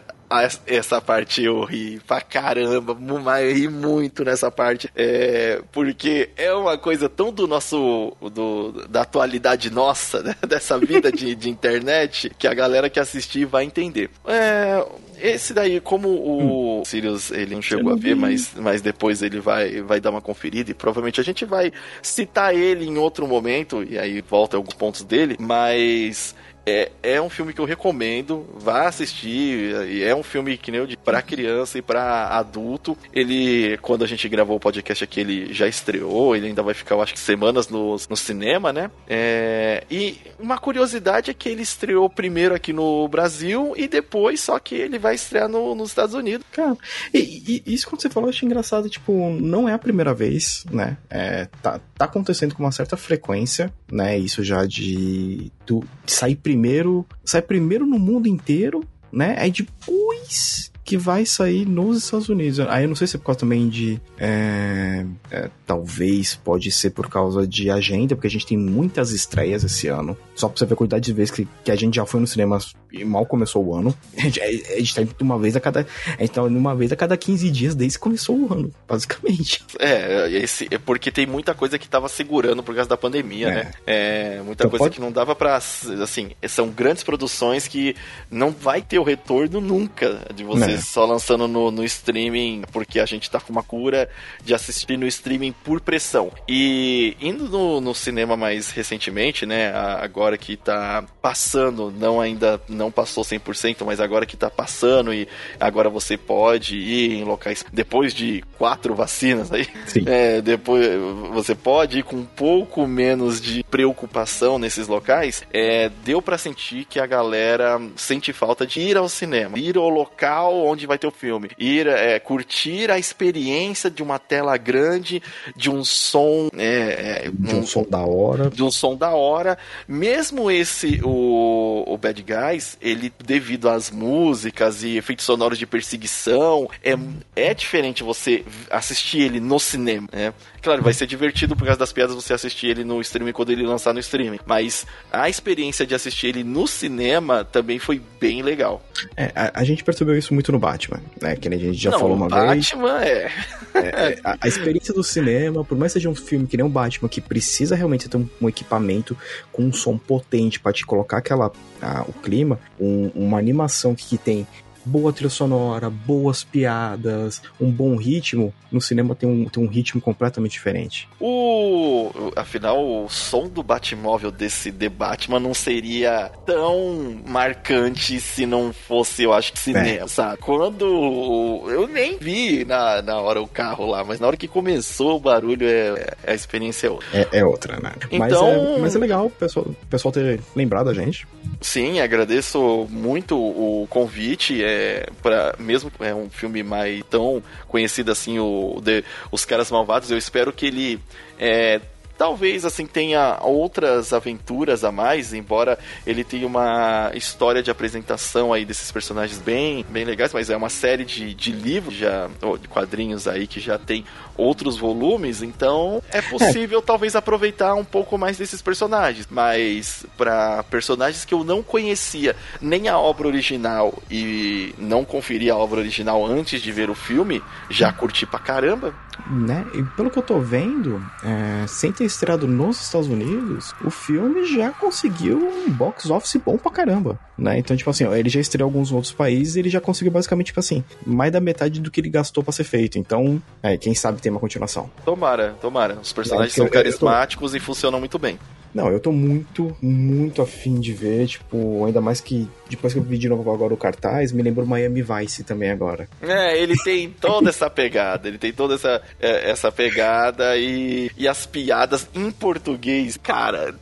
essa 0.65 1.01
parte 1.01 1.43
eu 1.43 1.63
ri 1.63 1.99
pra 2.05 2.21
caramba, 2.21 2.93
mas 3.23 3.45
eu 3.45 3.55
ri 3.55 3.67
muito 3.67 4.23
nessa 4.23 4.51
parte, 4.51 4.89
é, 4.95 5.61
porque 5.71 6.29
é 6.35 6.53
uma 6.53 6.77
coisa 6.77 7.07
tão 7.07 7.31
do 7.31 7.47
nosso, 7.47 8.13
do, 8.33 8.87
da 8.87 9.01
atualidade 9.01 9.69
nossa, 9.69 10.21
né, 10.21 10.35
dessa 10.47 10.77
vida 10.77 11.11
de, 11.11 11.33
de 11.33 11.49
internet, 11.49 12.31
que 12.37 12.47
a 12.47 12.53
galera 12.53 12.89
que 12.89 12.99
assistir 12.99 13.45
vai 13.45 13.63
entender. 13.63 14.09
É, 14.25 14.85
esse 15.19 15.53
daí, 15.53 15.79
como 15.79 16.09
o 16.09 16.79
hum. 16.79 16.85
Sirius 16.85 17.31
ele 17.31 17.55
não 17.55 17.61
chegou 17.61 17.93
a 17.93 17.95
ver, 17.95 18.15
mas, 18.15 18.51
mas 18.55 18.81
depois 18.81 19.21
ele 19.21 19.39
vai, 19.39 19.81
vai 19.81 19.99
dar 19.99 20.11
uma 20.11 20.21
conferida 20.21 20.71
e 20.71 20.73
provavelmente 20.73 21.21
a 21.21 21.23
gente 21.23 21.45
vai 21.45 21.71
citar 22.01 22.53
ele 22.53 22.85
em 22.85 22.97
outro 22.97 23.27
momento, 23.27 23.83
e 23.83 23.97
aí 23.97 24.21
volta 24.21 24.57
alguns 24.57 24.73
pontos 24.73 25.03
dele, 25.03 25.37
mas 25.39 26.35
é, 26.67 26.91
é 27.01 27.21
um 27.21 27.29
filme 27.29 27.53
que 27.53 27.61
eu 27.61 27.65
recomendo, 27.65 28.45
vá 28.57 28.89
assistir. 28.89 29.87
E 29.87 30.03
é 30.03 30.13
um 30.13 30.21
filme 30.21 30.57
que 30.57 30.69
nem 30.69 30.81
eu 30.81 30.85
de 30.85 30.97
para 30.97 31.21
criança 31.21 31.77
e 31.77 31.81
para 31.81 32.27
adulto. 32.27 32.97
Ele, 33.13 33.77
quando 33.77 34.03
a 34.03 34.07
gente 34.07 34.27
gravou 34.27 34.57
o 34.57 34.59
podcast 34.59 35.01
aqui, 35.01 35.21
ele 35.21 35.53
já 35.53 35.65
estreou. 35.65 36.35
Ele 36.35 36.47
ainda 36.47 36.61
vai 36.61 36.73
ficar, 36.73 36.95
eu 36.95 37.01
acho 37.01 37.13
que 37.13 37.19
semanas 37.21 37.69
no, 37.69 37.95
no 38.09 38.17
cinema, 38.17 38.73
né? 38.73 38.91
É, 39.07 39.85
e 39.89 40.17
uma 40.37 40.57
curiosidade 40.57 41.31
é 41.31 41.33
que 41.33 41.47
ele 41.47 41.61
estreou 41.61 42.09
primeiro 42.09 42.53
aqui 42.53 42.73
no 42.73 43.07
Brasil 43.07 43.73
e 43.77 43.87
depois 43.87 44.41
só 44.41 44.59
que 44.59 44.75
ele 44.75 44.99
vai 44.99 45.15
estrear 45.15 45.47
no, 45.47 45.73
nos 45.73 45.89
Estados 45.89 46.13
Unidos. 46.13 46.45
Cara, 46.51 46.75
e, 47.13 47.61
e, 47.65 47.73
isso 47.73 47.87
quando 47.87 48.01
você 48.01 48.09
falou, 48.09 48.27
eu 48.27 48.33
achei 48.33 48.45
engraçado. 48.45 48.89
Tipo, 48.89 49.29
não 49.29 49.69
é 49.69 49.73
a 49.73 49.79
primeira 49.79 50.13
vez, 50.13 50.65
né? 50.69 50.97
É, 51.09 51.47
tá, 51.61 51.79
tá 51.97 52.03
acontecendo 52.03 52.53
com 52.53 52.63
uma 52.63 52.73
certa 52.73 52.97
frequência, 52.97 53.73
né? 53.89 54.17
Isso 54.17 54.43
já 54.43 54.65
de, 54.65 55.49
do, 55.67 55.83
de 56.05 56.11
sair 56.13 56.35
primeiro 56.35 56.77
primeiro, 56.77 57.05
sai 57.23 57.41
primeiro 57.41 57.85
no 57.85 57.99
mundo 57.99 58.27
inteiro, 58.27 58.83
né? 59.11 59.35
Aí 59.39 59.51
depois 59.51 60.71
que 60.83 60.97
vai 60.97 61.25
sair 61.25 61.67
nos 61.67 61.97
Estados 61.97 62.29
Unidos. 62.29 62.61
Aí 62.61 62.85
eu 62.85 62.87
não 62.87 62.95
sei 62.95 63.07
se 63.07 63.17
é 63.17 63.19
por 63.19 63.25
causa 63.25 63.41
também 63.41 63.67
de. 63.67 63.99
É, 64.17 65.05
é, 65.29 65.49
talvez 65.65 66.35
pode 66.35 66.71
ser 66.71 66.91
por 66.91 67.09
causa 67.09 67.45
de 67.45 67.69
agenda, 67.69 68.15
porque 68.15 68.27
a 68.27 68.29
gente 68.29 68.45
tem 68.45 68.57
muitas 68.57 69.11
estreias 69.11 69.65
esse 69.65 69.87
ano. 69.87 70.17
Só 70.33 70.47
pra 70.47 70.57
você 70.57 70.65
ver 70.65 70.73
a 70.73 70.77
quantidade 70.77 71.05
de 71.05 71.13
vezes 71.13 71.31
que, 71.31 71.47
que 71.63 71.71
a 71.71 71.75
gente 71.75 71.95
já 71.95 72.05
foi 72.05 72.21
no 72.21 72.27
cinema 72.27 72.57
e 72.91 73.03
mal 73.03 73.25
começou 73.25 73.65
o 73.65 73.75
ano. 73.75 73.95
A 74.17 74.21
gente, 74.21 74.41
a 74.41 74.79
gente 74.79 74.95
tá 74.95 75.01
indo 75.01 75.15
uma 75.21 75.37
vez 75.37 75.55
a 75.55 75.59
cada. 75.59 75.87
A 76.17 76.21
gente 76.21 76.31
tá 76.31 76.41
indo 76.41 76.57
uma 76.57 76.75
vez 76.75 76.91
a 76.91 76.95
cada 76.95 77.15
15 77.15 77.49
dias 77.51 77.75
desde 77.75 77.97
que 77.97 78.03
começou 78.03 78.35
o 78.35 78.53
ano, 78.53 78.73
basicamente. 78.87 79.65
É, 79.79 80.29
esse, 80.31 80.67
é 80.71 80.77
porque 80.77 81.11
tem 81.11 81.25
muita 81.25 81.53
coisa 81.53 81.77
que 81.77 81.87
tava 81.87 82.09
segurando 82.09 82.63
por 82.63 82.73
causa 82.73 82.89
da 82.89 82.97
pandemia, 82.97 83.47
é. 83.47 83.53
né? 83.53 83.71
É, 83.85 84.41
muita 84.43 84.63
então 84.63 84.69
coisa 84.71 84.85
pode... 84.85 84.95
que 84.95 85.01
não 85.01 85.11
dava 85.11 85.35
pra. 85.35 85.55
Assim, 85.55 86.31
são 86.47 86.69
grandes 86.69 87.03
produções 87.03 87.67
que 87.67 87.95
não 88.29 88.51
vai 88.51 88.81
ter 88.81 88.97
o 88.97 89.03
retorno 89.03 89.61
nunca 89.61 90.25
de 90.33 90.43
vocês 90.43 90.87
só 90.87 91.05
lançando 91.05 91.47
no, 91.47 91.69
no 91.69 91.83
streaming, 91.85 92.63
porque 92.71 92.99
a 92.99 93.05
gente 93.05 93.29
tá 93.29 93.39
com 93.39 93.51
uma 93.51 93.63
cura 93.63 94.09
de 94.43 94.53
assistir 94.53 94.97
no 94.97 95.05
streaming 95.07 95.53
por 95.63 95.79
pressão. 95.79 96.31
E 96.47 97.15
indo 97.21 97.47
no, 97.47 97.79
no 97.79 97.93
cinema 97.93 98.35
mais 98.35 98.71
recentemente, 98.71 99.45
né, 99.45 99.71
agora 99.73 100.37
que 100.37 100.57
tá 100.57 101.05
passando, 101.21 101.91
não 101.91 102.19
ainda 102.19 102.59
não 102.77 102.91
passou 102.91 103.23
100%, 103.23 103.83
mas 103.85 103.99
agora 103.99 104.25
que 104.25 104.37
tá 104.37 104.49
passando 104.49 105.13
e 105.13 105.27
agora 105.59 105.89
você 105.89 106.17
pode 106.17 106.77
ir 106.77 107.13
em 107.13 107.23
locais 107.23 107.65
depois 107.73 108.13
de 108.13 108.43
quatro 108.57 108.95
vacinas 108.95 109.51
aí, 109.51 109.67
é, 110.05 110.41
depois 110.41 110.87
você 111.33 111.53
pode 111.53 111.99
ir 111.99 112.03
com 112.03 112.17
um 112.17 112.25
pouco 112.25 112.87
menos 112.87 113.41
de 113.41 113.63
preocupação 113.63 114.57
nesses 114.57 114.87
locais, 114.87 115.43
é, 115.53 115.89
deu 116.03 116.21
para 116.21 116.37
sentir 116.37 116.85
que 116.85 116.99
a 116.99 117.05
galera 117.05 117.79
sente 117.95 118.31
falta 118.31 118.65
de 118.65 118.79
ir 118.79 118.97
ao 118.97 119.09
cinema, 119.09 119.57
ir 119.59 119.77
ao 119.77 119.89
local 119.89 120.65
onde 120.65 120.85
vai 120.85 120.97
ter 120.97 121.07
o 121.07 121.11
filme, 121.11 121.49
ir 121.57 121.87
é, 121.87 122.19
curtir 122.19 122.91
a 122.91 122.99
experiência 122.99 123.89
de 123.89 124.03
uma 124.03 124.19
tela 124.19 124.55
grande, 124.57 125.21
de 125.55 125.69
um 125.69 125.83
som, 125.83 126.49
é, 126.57 127.25
é 127.25 127.31
de 127.31 127.55
um, 127.55 127.59
um, 127.59 127.65
som 127.65 127.83
da 127.83 127.99
hora, 127.99 128.49
de 128.49 128.63
um 128.63 128.71
som 128.71 128.95
da 128.95 129.11
hora, 129.11 129.57
mesmo 129.87 130.49
esse 130.51 130.99
o, 131.03 131.83
o 131.87 131.97
Bad 131.97 132.23
Guys, 132.23 132.66
ele 132.81 133.13
devido 133.23 133.69
às 133.69 133.91
músicas 133.91 134.83
e 134.83 134.97
efeitos 134.97 135.25
sonoros 135.25 135.57
de 135.57 135.65
perseguição, 135.65 136.69
é, 136.83 136.97
é 137.35 137.53
diferente 137.53 138.03
você 138.03 138.43
assistir 138.69 139.19
ele 139.19 139.39
no 139.39 139.59
cinema, 139.59 140.07
né? 140.11 140.33
Claro, 140.61 140.81
vai 140.81 140.93
ser 140.93 141.07
divertido 141.07 141.55
por 141.55 141.63
causa 141.63 141.79
das 141.79 141.93
piadas 141.93 142.13
você 142.13 142.33
assistir 142.33 142.67
ele 142.67 142.83
no 142.83 142.99
streaming 142.99 143.31
quando 143.31 143.51
ele 143.51 143.63
lançar 143.65 143.93
no 143.93 143.99
streaming. 143.99 144.39
Mas 144.45 144.85
a 145.11 145.29
experiência 145.29 145.85
de 145.85 145.95
assistir 145.95 146.27
ele 146.27 146.43
no 146.43 146.67
cinema 146.67 147.45
também 147.45 147.79
foi 147.79 148.01
bem 148.19 148.41
legal. 148.41 148.83
É, 149.15 149.31
a, 149.33 149.61
a 149.61 149.63
gente 149.63 149.83
percebeu 149.83 150.17
isso 150.17 150.33
muito 150.33 150.51
no 150.51 150.59
Batman, 150.59 151.01
né? 151.21 151.35
Que 151.35 151.47
a 151.47 151.57
gente 151.57 151.73
já 151.73 151.91
Não, 151.91 151.99
falou 151.99 152.15
uma 152.15 152.27
Batman 152.27 152.53
vez. 152.53 152.71
Batman 152.71 153.03
é. 153.03 153.31
é, 153.75 153.79
é 153.79 154.19
a, 154.23 154.37
a, 154.41 154.47
experiência 154.47 154.93
do 154.93 155.03
cinema, 155.03 155.63
por 155.63 155.77
mais 155.77 155.93
que 155.93 155.99
seja 155.99 156.09
um 156.09 156.15
filme 156.15 156.45
que 156.47 156.57
nem 156.57 156.65
o 156.65 156.69
Batman, 156.69 157.07
que 157.07 157.21
precisa 157.21 157.75
realmente 157.75 158.09
ter 158.09 158.17
um, 158.17 158.27
um 158.41 158.49
equipamento 158.49 159.15
com 159.51 159.63
um 159.63 159.71
som 159.71 159.97
potente 159.97 160.59
para 160.59 160.73
te 160.73 160.85
colocar 160.85 161.17
aquela, 161.17 161.51
a, 161.81 162.01
o 162.01 162.13
clima, 162.13 162.56
um, 162.79 163.11
uma 163.15 163.37
animação 163.37 163.95
que, 163.95 164.05
que 164.05 164.17
tem 164.17 164.47
boa 164.87 165.11
trilha 165.11 165.29
sonora, 165.29 165.89
boas 165.89 166.43
piadas, 166.43 167.41
um 167.59 167.69
bom 167.69 167.95
ritmo, 167.95 168.53
no 168.71 168.81
cinema 168.81 169.15
tem 169.15 169.27
um, 169.27 169.45
tem 169.45 169.63
um 169.63 169.67
ritmo 169.67 170.01
completamente 170.01 170.53
diferente. 170.53 171.07
O. 171.19 172.09
Afinal, 172.35 172.77
o 172.79 173.09
som 173.09 173.47
do 173.47 173.61
Batmóvel 173.63 174.31
desse 174.31 174.71
The 174.71 174.89
Batman 174.89 175.39
não 175.39 175.53
seria 175.53 176.31
tão 176.45 177.21
marcante 177.25 178.19
se 178.19 178.45
não 178.45 178.73
fosse, 178.73 179.23
eu 179.23 179.33
acho 179.33 179.53
que 179.53 179.59
cinema, 179.59 180.05
é. 180.05 180.07
sabe? 180.07 180.37
Quando. 180.37 181.63
Eu 181.67 181.87
nem 181.87 182.17
vi 182.17 182.65
na, 182.65 183.01
na 183.01 183.19
hora 183.19 183.41
o 183.41 183.47
carro 183.47 183.85
lá, 183.85 184.03
mas 184.03 184.19
na 184.19 184.27
hora 184.27 184.37
que 184.37 184.47
começou 184.47 185.17
o 185.17 185.19
barulho, 185.19 185.67
é, 185.67 186.15
é 186.23 186.31
a 186.31 186.33
experiência 186.33 186.87
é 186.87 186.89
outra. 186.89 187.07
É, 187.13 187.27
é 187.39 187.45
outra, 187.45 187.79
né? 187.79 187.93
Então... 188.11 188.19
Mas, 188.19 188.33
é, 188.33 188.79
mas 188.79 188.95
é 188.95 188.99
legal 188.99 189.25
o 189.25 189.29
pessoal, 189.29 189.65
o 189.65 189.85
pessoal 189.87 190.11
ter 190.11 190.39
lembrado 190.55 190.89
a 190.89 190.93
gente. 190.93 191.27
Sim, 191.61 191.99
agradeço 191.99 192.87
muito 192.89 193.37
o 193.37 193.87
convite. 193.89 194.63
É, 194.63 194.76
para 195.21 195.55
mesmo 195.59 195.91
é 195.99 196.13
um 196.13 196.29
filme 196.29 196.63
mais 196.63 197.03
tão 197.09 197.41
conhecido 197.67 198.11
assim, 198.11 198.39
o 198.39 198.81
The, 198.83 199.03
Os 199.31 199.45
Caras 199.45 199.71
Malvados, 199.71 200.11
eu 200.11 200.17
espero 200.17 200.51
que 200.51 200.65
ele 200.65 200.99
é, 201.39 201.81
Talvez 202.17 202.65
assim 202.65 202.85
tenha 202.85 203.37
outras 203.41 204.11
aventuras 204.11 204.83
a 204.83 204.91
mais, 204.91 205.33
embora 205.33 205.77
ele 206.05 206.23
tenha 206.23 206.47
uma 206.47 207.11
história 207.13 207.61
de 207.61 207.69
apresentação 207.69 208.51
aí 208.51 208.65
desses 208.65 208.91
personagens 208.91 209.39
bem, 209.39 209.85
bem 209.89 210.03
legais, 210.03 210.33
mas 210.33 210.49
é 210.49 210.57
uma 210.57 210.69
série 210.69 211.05
de, 211.05 211.33
de 211.33 211.51
livros 211.51 211.95
já, 211.95 212.29
de 212.59 212.67
quadrinhos 212.67 213.27
aí 213.27 213.45
que 213.45 213.59
já 213.59 213.77
tem 213.77 214.03
outros 214.35 214.77
volumes, 214.77 215.41
então 215.41 216.01
é 216.11 216.21
possível 216.21 216.79
é. 216.79 216.81
talvez 216.81 217.15
aproveitar 217.15 217.73
um 217.75 217.85
pouco 217.85 218.17
mais 218.17 218.37
desses 218.37 218.61
personagens, 218.61 219.27
mas 219.29 220.05
para 220.17 220.63
personagens 220.63 221.25
que 221.25 221.33
eu 221.33 221.43
não 221.43 221.61
conhecia 221.61 222.35
nem 222.61 222.87
a 222.87 222.97
obra 222.97 223.27
original 223.27 223.93
e 224.09 224.73
não 224.77 225.05
conferi 225.05 225.49
a 225.49 225.55
obra 225.55 225.79
original 225.79 226.25
antes 226.25 226.61
de 226.61 226.71
ver 226.71 226.89
o 226.89 226.95
filme, 226.95 227.41
já 227.69 227.91
curti 227.91 228.25
pra 228.25 228.39
caramba. 228.39 228.93
Né? 229.29 229.65
E 229.73 229.83
pelo 229.83 230.09
que 230.09 230.17
eu 230.17 230.23
tô 230.23 230.39
vendo, 230.39 231.01
é, 231.23 231.65
sem 231.67 231.91
ter 231.91 232.05
estreado 232.05 232.47
nos 232.47 232.81
Estados 232.81 233.07
Unidos, 233.07 233.73
o 233.83 233.89
filme 233.89 234.45
já 234.45 234.71
conseguiu 234.71 235.37
um 235.37 235.69
box 235.69 236.09
office 236.09 236.37
bom 236.37 236.57
pra 236.57 236.71
caramba, 236.71 237.19
né? 237.37 237.57
Então, 237.57 237.75
tipo 237.75 237.89
assim, 237.89 238.05
ó, 238.05 238.15
ele 238.15 238.29
já 238.29 238.39
estreou 238.39 238.69
em 238.69 238.71
alguns 238.71 238.91
outros 238.91 239.11
países 239.11 239.55
e 239.55 239.59
ele 239.59 239.69
já 239.69 239.81
conseguiu 239.81 240.11
basicamente, 240.11 240.47
tipo 240.47 240.59
assim, 240.59 240.83
mais 241.05 241.31
da 241.31 241.41
metade 241.41 241.81
do 241.81 241.91
que 241.91 241.99
ele 241.99 242.09
gastou 242.09 242.43
pra 242.43 242.53
ser 242.53 242.63
feito. 242.63 242.97
Então, 242.97 243.41
é, 243.61 243.77
quem 243.77 243.93
sabe 243.93 244.21
tem 244.21 244.31
uma 244.31 244.39
continuação. 244.39 244.89
Tomara, 245.03 245.55
tomara. 245.59 245.97
Os 246.01 246.13
personagens 246.13 246.53
são 246.53 246.67
carismáticos 246.67 247.51
tô... 247.51 247.57
e 247.57 247.59
funcionam 247.59 247.99
muito 247.99 248.17
bem. 248.17 248.39
Não, 248.77 248.91
eu 248.91 248.99
tô 248.99 249.11
muito, 249.11 249.75
muito 249.81 250.39
afim 250.39 250.79
de 250.79 250.93
ver, 250.93 251.25
tipo, 251.25 251.83
ainda 251.83 251.99
mais 251.99 252.21
que 252.21 252.47
depois 252.69 252.93
que 252.93 252.99
eu 252.99 253.03
vi 253.03 253.17
de 253.17 253.29
novo 253.29 253.51
agora 253.51 253.73
o 253.73 253.77
cartaz, 253.77 254.31
me 254.31 254.43
lembrou 254.43 254.65
Miami 254.65 255.01
Vice 255.01 255.43
também 255.43 255.71
agora. 255.71 256.07
É, 256.21 256.61
ele 256.61 256.75
tem 256.83 257.09
toda 257.09 257.49
essa 257.49 257.69
pegada, 257.69 258.27
ele 258.27 258.37
tem 258.37 258.51
toda 258.51 258.75
essa, 258.75 259.01
é, 259.19 259.49
essa 259.49 259.71
pegada 259.71 260.57
e, 260.57 261.09
e 261.17 261.27
as 261.27 261.45
piadas 261.45 262.07
em 262.13 262.29
português. 262.31 263.17
Cara, 263.17 263.73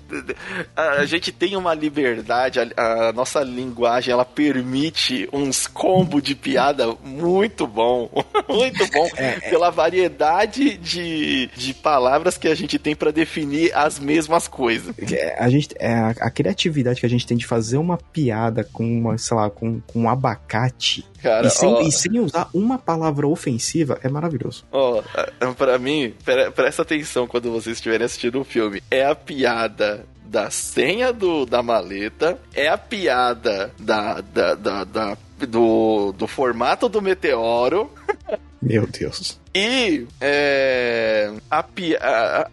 a 0.76 1.06
gente 1.06 1.32
tem 1.32 1.56
uma 1.56 1.74
liberdade, 1.74 2.60
a, 2.60 3.10
a 3.10 3.14
nossa 3.14 3.42
linguagem, 3.42 4.12
ela 4.12 4.26
permite 4.26 5.28
uns 5.34 5.68
combos 5.68 6.22
de 6.22 6.36
piada 6.36 6.96
muito 7.04 7.68
bom, 7.68 8.10
muito 8.48 8.86
bom, 8.92 9.10
é, 9.18 9.26
é, 9.26 9.40
pela 9.50 9.70
variedade 9.70 10.78
de, 10.78 11.48
de 11.56 11.74
palavras 11.74 12.38
que 12.38 12.48
a 12.48 12.56
gente 12.56 12.78
tem 12.78 12.96
para 12.96 13.12
definir 13.12 13.76
as 13.76 14.00
mesmas 14.00 14.48
coisas. 14.48 14.85
É, 15.12 15.36
a 15.38 15.50
gente, 15.50 15.76
é, 15.80 15.94
a, 15.94 16.10
a 16.10 16.30
criatividade 16.30 17.00
que 17.00 17.06
a 17.06 17.10
gente 17.10 17.26
tem 17.26 17.36
de 17.38 17.46
fazer 17.46 17.78
uma 17.78 17.98
piada 17.98 18.64
com 18.72 18.84
uma, 18.86 19.18
sei 19.18 19.36
lá, 19.38 19.50
com, 19.50 19.80
com 19.82 20.02
um 20.02 20.10
abacate. 20.10 21.06
Cara, 21.22 21.48
e, 21.48 21.50
sem, 21.50 21.74
ó, 21.74 21.82
e 21.82 21.92
sem 21.92 22.20
usar 22.20 22.50
uma 22.54 22.78
palavra 22.78 23.28
ofensiva, 23.28 24.00
é 24.04 24.10
maravilhoso. 24.10 24.64
ó, 24.72 25.02
pra 25.58 25.78
mim, 25.78 26.14
pre- 26.24 26.52
presta 26.52 26.82
atenção 26.84 27.28
quando 27.28 27.52
vocês 27.52 27.78
estiverem 27.78 28.06
assistindo 28.06 28.40
o 28.40 28.44
filme. 28.44 28.82
É 28.92 29.06
a 29.06 29.16
piada 29.16 30.06
da 30.26 30.50
senha 30.50 31.14
do, 31.14 31.46
da 31.46 31.62
maleta, 31.64 32.38
é 32.54 32.68
a 32.68 32.78
piada 32.78 33.72
da, 33.80 34.22
da, 34.22 34.56
da, 34.56 34.84
da- 34.84 35.18
do, 35.48 36.12
do 36.14 36.28
formato 36.28 36.88
do 36.90 37.02
meteoro. 37.02 37.92
Meu 38.62 38.88
Deus. 38.88 39.40
E 39.54 40.08
é, 40.20 41.32
a, 41.52 41.60
a, 42.02 42.48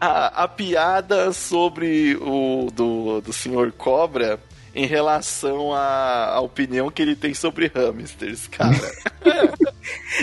a, 0.00 0.44
a 0.44 0.48
piada 0.48 1.32
sobre 1.32 2.16
o 2.20 2.70
do, 2.72 3.20
do 3.20 3.32
Sr. 3.32 3.72
Cobra 3.76 4.40
em 4.74 4.86
relação 4.86 5.72
à, 5.72 6.34
à 6.34 6.40
opinião 6.40 6.90
que 6.90 7.02
ele 7.02 7.16
tem 7.16 7.34
sobre 7.34 7.66
hamsters, 7.74 8.46
cara. 8.46 8.76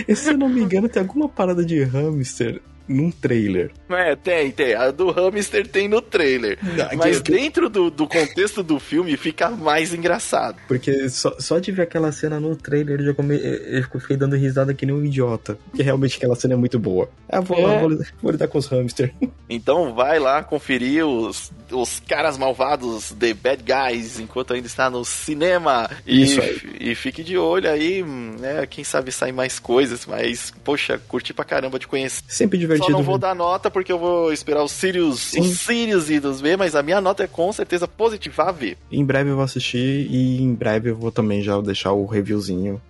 E, 0.08 0.14
se 0.16 0.30
eu 0.30 0.38
não 0.38 0.48
me 0.48 0.62
engano, 0.62 0.88
tem 0.88 1.02
alguma 1.02 1.28
parada 1.28 1.66
de 1.66 1.84
hamster 1.84 2.62
num 2.88 3.10
trailer. 3.12 3.72
é, 3.90 4.16
tem, 4.16 4.52
tem. 4.52 4.74
A 4.76 4.92
do 4.92 5.12
hamster 5.12 5.68
tem 5.68 5.88
no 5.88 6.02
trailer. 6.02 6.58
Mas 6.98 7.20
que- 7.20 7.32
dentro 7.32 7.70
do, 7.70 7.90
do 7.90 8.08
contexto 8.08 8.62
do 8.64 8.80
filme 8.80 9.16
fica 9.18 9.50
mais 9.50 9.94
engraçado. 9.94 10.58
Porque 10.68 11.10
só, 11.10 11.36
só 11.40 11.60
de 11.60 11.72
ver 11.72 11.84
aquela 11.84 12.12
cena 12.12 12.40
no 12.40 12.56
trailer 12.56 13.00
eu 13.00 13.06
já 13.08 13.14
come, 13.14 13.36
eu 13.42 14.00
fiquei 14.00 14.18
dando 14.18 14.36
risada 14.36 14.74
que 14.74 14.86
nem 14.86 14.96
um 14.96 15.04
idiota. 15.06 15.58
Porque 15.70 15.84
realmente 15.84 16.18
aquela 16.18 16.36
cena 16.36 16.54
é 16.54 16.58
muito 16.58 16.78
boa. 16.80 17.10
Ah, 17.30 17.40
vou 17.42 17.60
lá, 17.62 17.74
É. 17.76 17.80
vou, 17.80 17.90
vou 18.22 18.32
lidar 18.32 18.48
com 18.48 18.58
os 18.58 18.68
hamsters. 18.68 19.12
Então 19.48 19.94
vai 19.94 20.18
lá 20.18 20.42
conferir 20.44 21.06
os, 21.06 21.52
os 21.72 22.00
caras 22.00 22.36
malvados, 22.36 23.12
The 23.20 23.32
Bad 23.36 23.64
Guys, 23.64 24.20
enquanto 24.20 24.54
ainda 24.56 24.66
está 24.66 24.90
no 24.90 25.06
cinema. 25.06 25.88
E, 26.06 26.24
Isso 26.24 26.42
aí. 26.42 26.60
e 26.80 26.96
fique 26.96 27.24
de 27.24 27.38
olho 27.38 27.70
aí, 27.70 28.02
né? 28.04 28.66
Quem 28.68 28.84
sabe 28.84 29.12
sair 29.12 29.32
mais 29.32 29.60
coisas, 29.60 30.04
mas, 30.08 30.52
poxa, 30.64 31.00
curti 31.08 31.32
pra 31.32 31.46
caramba 31.46 31.78
de 31.78 31.88
conhecer. 31.88 32.24
Sempre 32.28 32.60
Só 32.75 32.75
divertido. 32.76 32.98
não 32.98 33.04
vou 33.04 33.18
dar 33.18 33.36
nota 33.36 33.70
porque 33.72 33.92
eu 33.92 34.00
vou 34.00 34.32
esperar 34.32 34.64
os 34.64 34.72
Sirius, 34.72 35.20
Sim. 35.20 35.42
os 35.42 35.60
Sirius 35.60 36.10
idos 36.10 36.42
ver, 36.42 36.58
mas 36.58 36.76
a 36.76 36.84
minha 36.84 37.02
nota 37.02 37.24
é 37.24 37.28
com 37.28 37.52
certeza 37.52 37.88
positiva 37.88 38.44
a 38.44 38.52
ver. 38.52 38.78
Em 38.92 39.04
breve 39.04 39.30
eu 39.30 39.36
vou 39.36 39.44
assistir 39.46 40.08
e 40.10 40.42
em 40.42 40.54
breve 40.54 40.90
eu 40.92 40.96
vou 40.96 41.12
também 41.12 41.42
já 41.42 41.60
deixar 41.62 41.92
o 41.92 42.06
reviewzinho. 42.06 42.82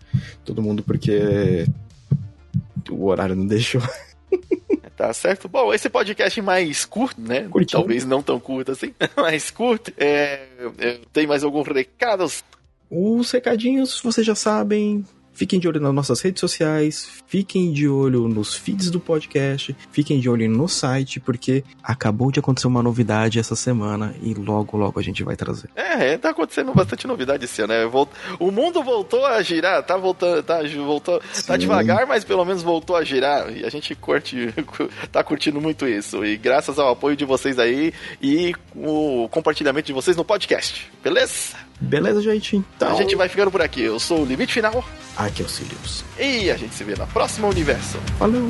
Todo 0.43 0.61
mundo, 0.61 0.83
porque 0.83 1.65
o 2.89 3.05
horário 3.05 3.35
não 3.35 3.45
deixou. 3.45 3.81
Tá 4.95 5.11
certo? 5.11 5.49
Bom, 5.49 5.73
esse 5.73 5.89
podcast 5.89 6.41
mais 6.41 6.85
curto, 6.85 7.19
né? 7.19 7.49
Curtinho. 7.49 7.81
Talvez 7.81 8.05
não 8.05 8.21
tão 8.23 8.39
curto 8.39 8.71
assim, 8.71 8.93
mais 9.17 9.51
curto. 9.51 9.91
É, 9.97 10.45
tem 11.11 11.27
mais 11.27 11.43
algum 11.43 11.61
recado? 11.61 12.25
Os 12.89 13.29
recadinhos 13.31 13.99
vocês 14.01 14.25
já 14.25 14.35
sabem. 14.35 15.03
Fiquem 15.35 15.59
de 15.59 15.67
olho 15.67 15.81
nas 15.81 15.93
nossas 15.93 16.21
redes 16.21 16.39
sociais, 16.39 17.09
fiquem 17.27 17.73
de 17.73 17.89
olho 17.89 18.27
nos 18.29 18.55
feeds 18.55 18.89
do 18.89 19.01
podcast, 19.01 19.75
fiquem 19.91 20.17
de 20.17 20.29
olho 20.29 20.49
no 20.49 20.67
site, 20.69 21.19
porque 21.19 21.61
acabou 21.83 22.31
de 22.31 22.39
acontecer 22.39 22.67
uma 22.67 22.81
novidade 22.81 23.37
essa 23.37 23.55
semana 23.55 24.15
e 24.21 24.33
logo, 24.33 24.77
logo 24.77 24.97
a 24.97 25.03
gente 25.03 25.23
vai 25.23 25.35
trazer. 25.35 25.69
É, 25.75 26.13
é, 26.13 26.17
tá 26.17 26.29
acontecendo 26.29 26.73
bastante 26.73 27.05
novidade 27.05 27.43
esse 27.43 27.61
ano, 27.61 27.73
né? 27.73 28.07
O 28.39 28.49
mundo 28.49 28.81
voltou 28.81 29.25
a 29.25 29.41
girar, 29.41 29.83
tá 29.83 29.97
voltando, 29.97 30.41
tá, 30.41 30.61
voltou, 30.77 31.21
tá 31.45 31.57
devagar, 31.57 32.07
mas 32.07 32.23
pelo 32.23 32.45
menos 32.45 32.63
voltou 32.63 32.95
a 32.95 33.03
girar. 33.03 33.51
E 33.51 33.65
a 33.65 33.69
gente 33.69 33.93
curte, 33.93 34.53
tá 35.11 35.21
curtindo 35.21 35.59
muito 35.59 35.85
isso. 35.85 36.23
E 36.23 36.37
graças 36.37 36.79
ao 36.79 36.91
apoio 36.91 37.17
de 37.17 37.25
vocês 37.25 37.59
aí 37.59 37.93
e 38.21 38.53
o 38.73 39.27
compartilhamento 39.29 39.87
de 39.87 39.93
vocês 39.93 40.15
no 40.15 40.23
podcast, 40.23 40.89
beleza? 41.03 41.57
Beleza, 41.79 42.21
gente? 42.21 42.55
Então, 42.55 42.91
A 42.91 42.95
gente 42.95 43.15
vai 43.15 43.27
ficando 43.29 43.51
por 43.51 43.61
aqui. 43.61 43.81
Eu 43.81 43.99
sou 43.99 44.21
o 44.21 44.25
Limite 44.25 44.53
Final 44.53 44.83
Aqui 45.17 45.41
é 45.41 45.45
o 45.45 45.49
Sirius. 45.49 46.03
e 46.19 46.51
a 46.51 46.57
gente 46.57 46.73
se 46.75 46.83
vê 46.83 46.95
na 46.95 47.05
próxima 47.07 47.47
universo. 47.47 47.97
Falou! 48.19 48.41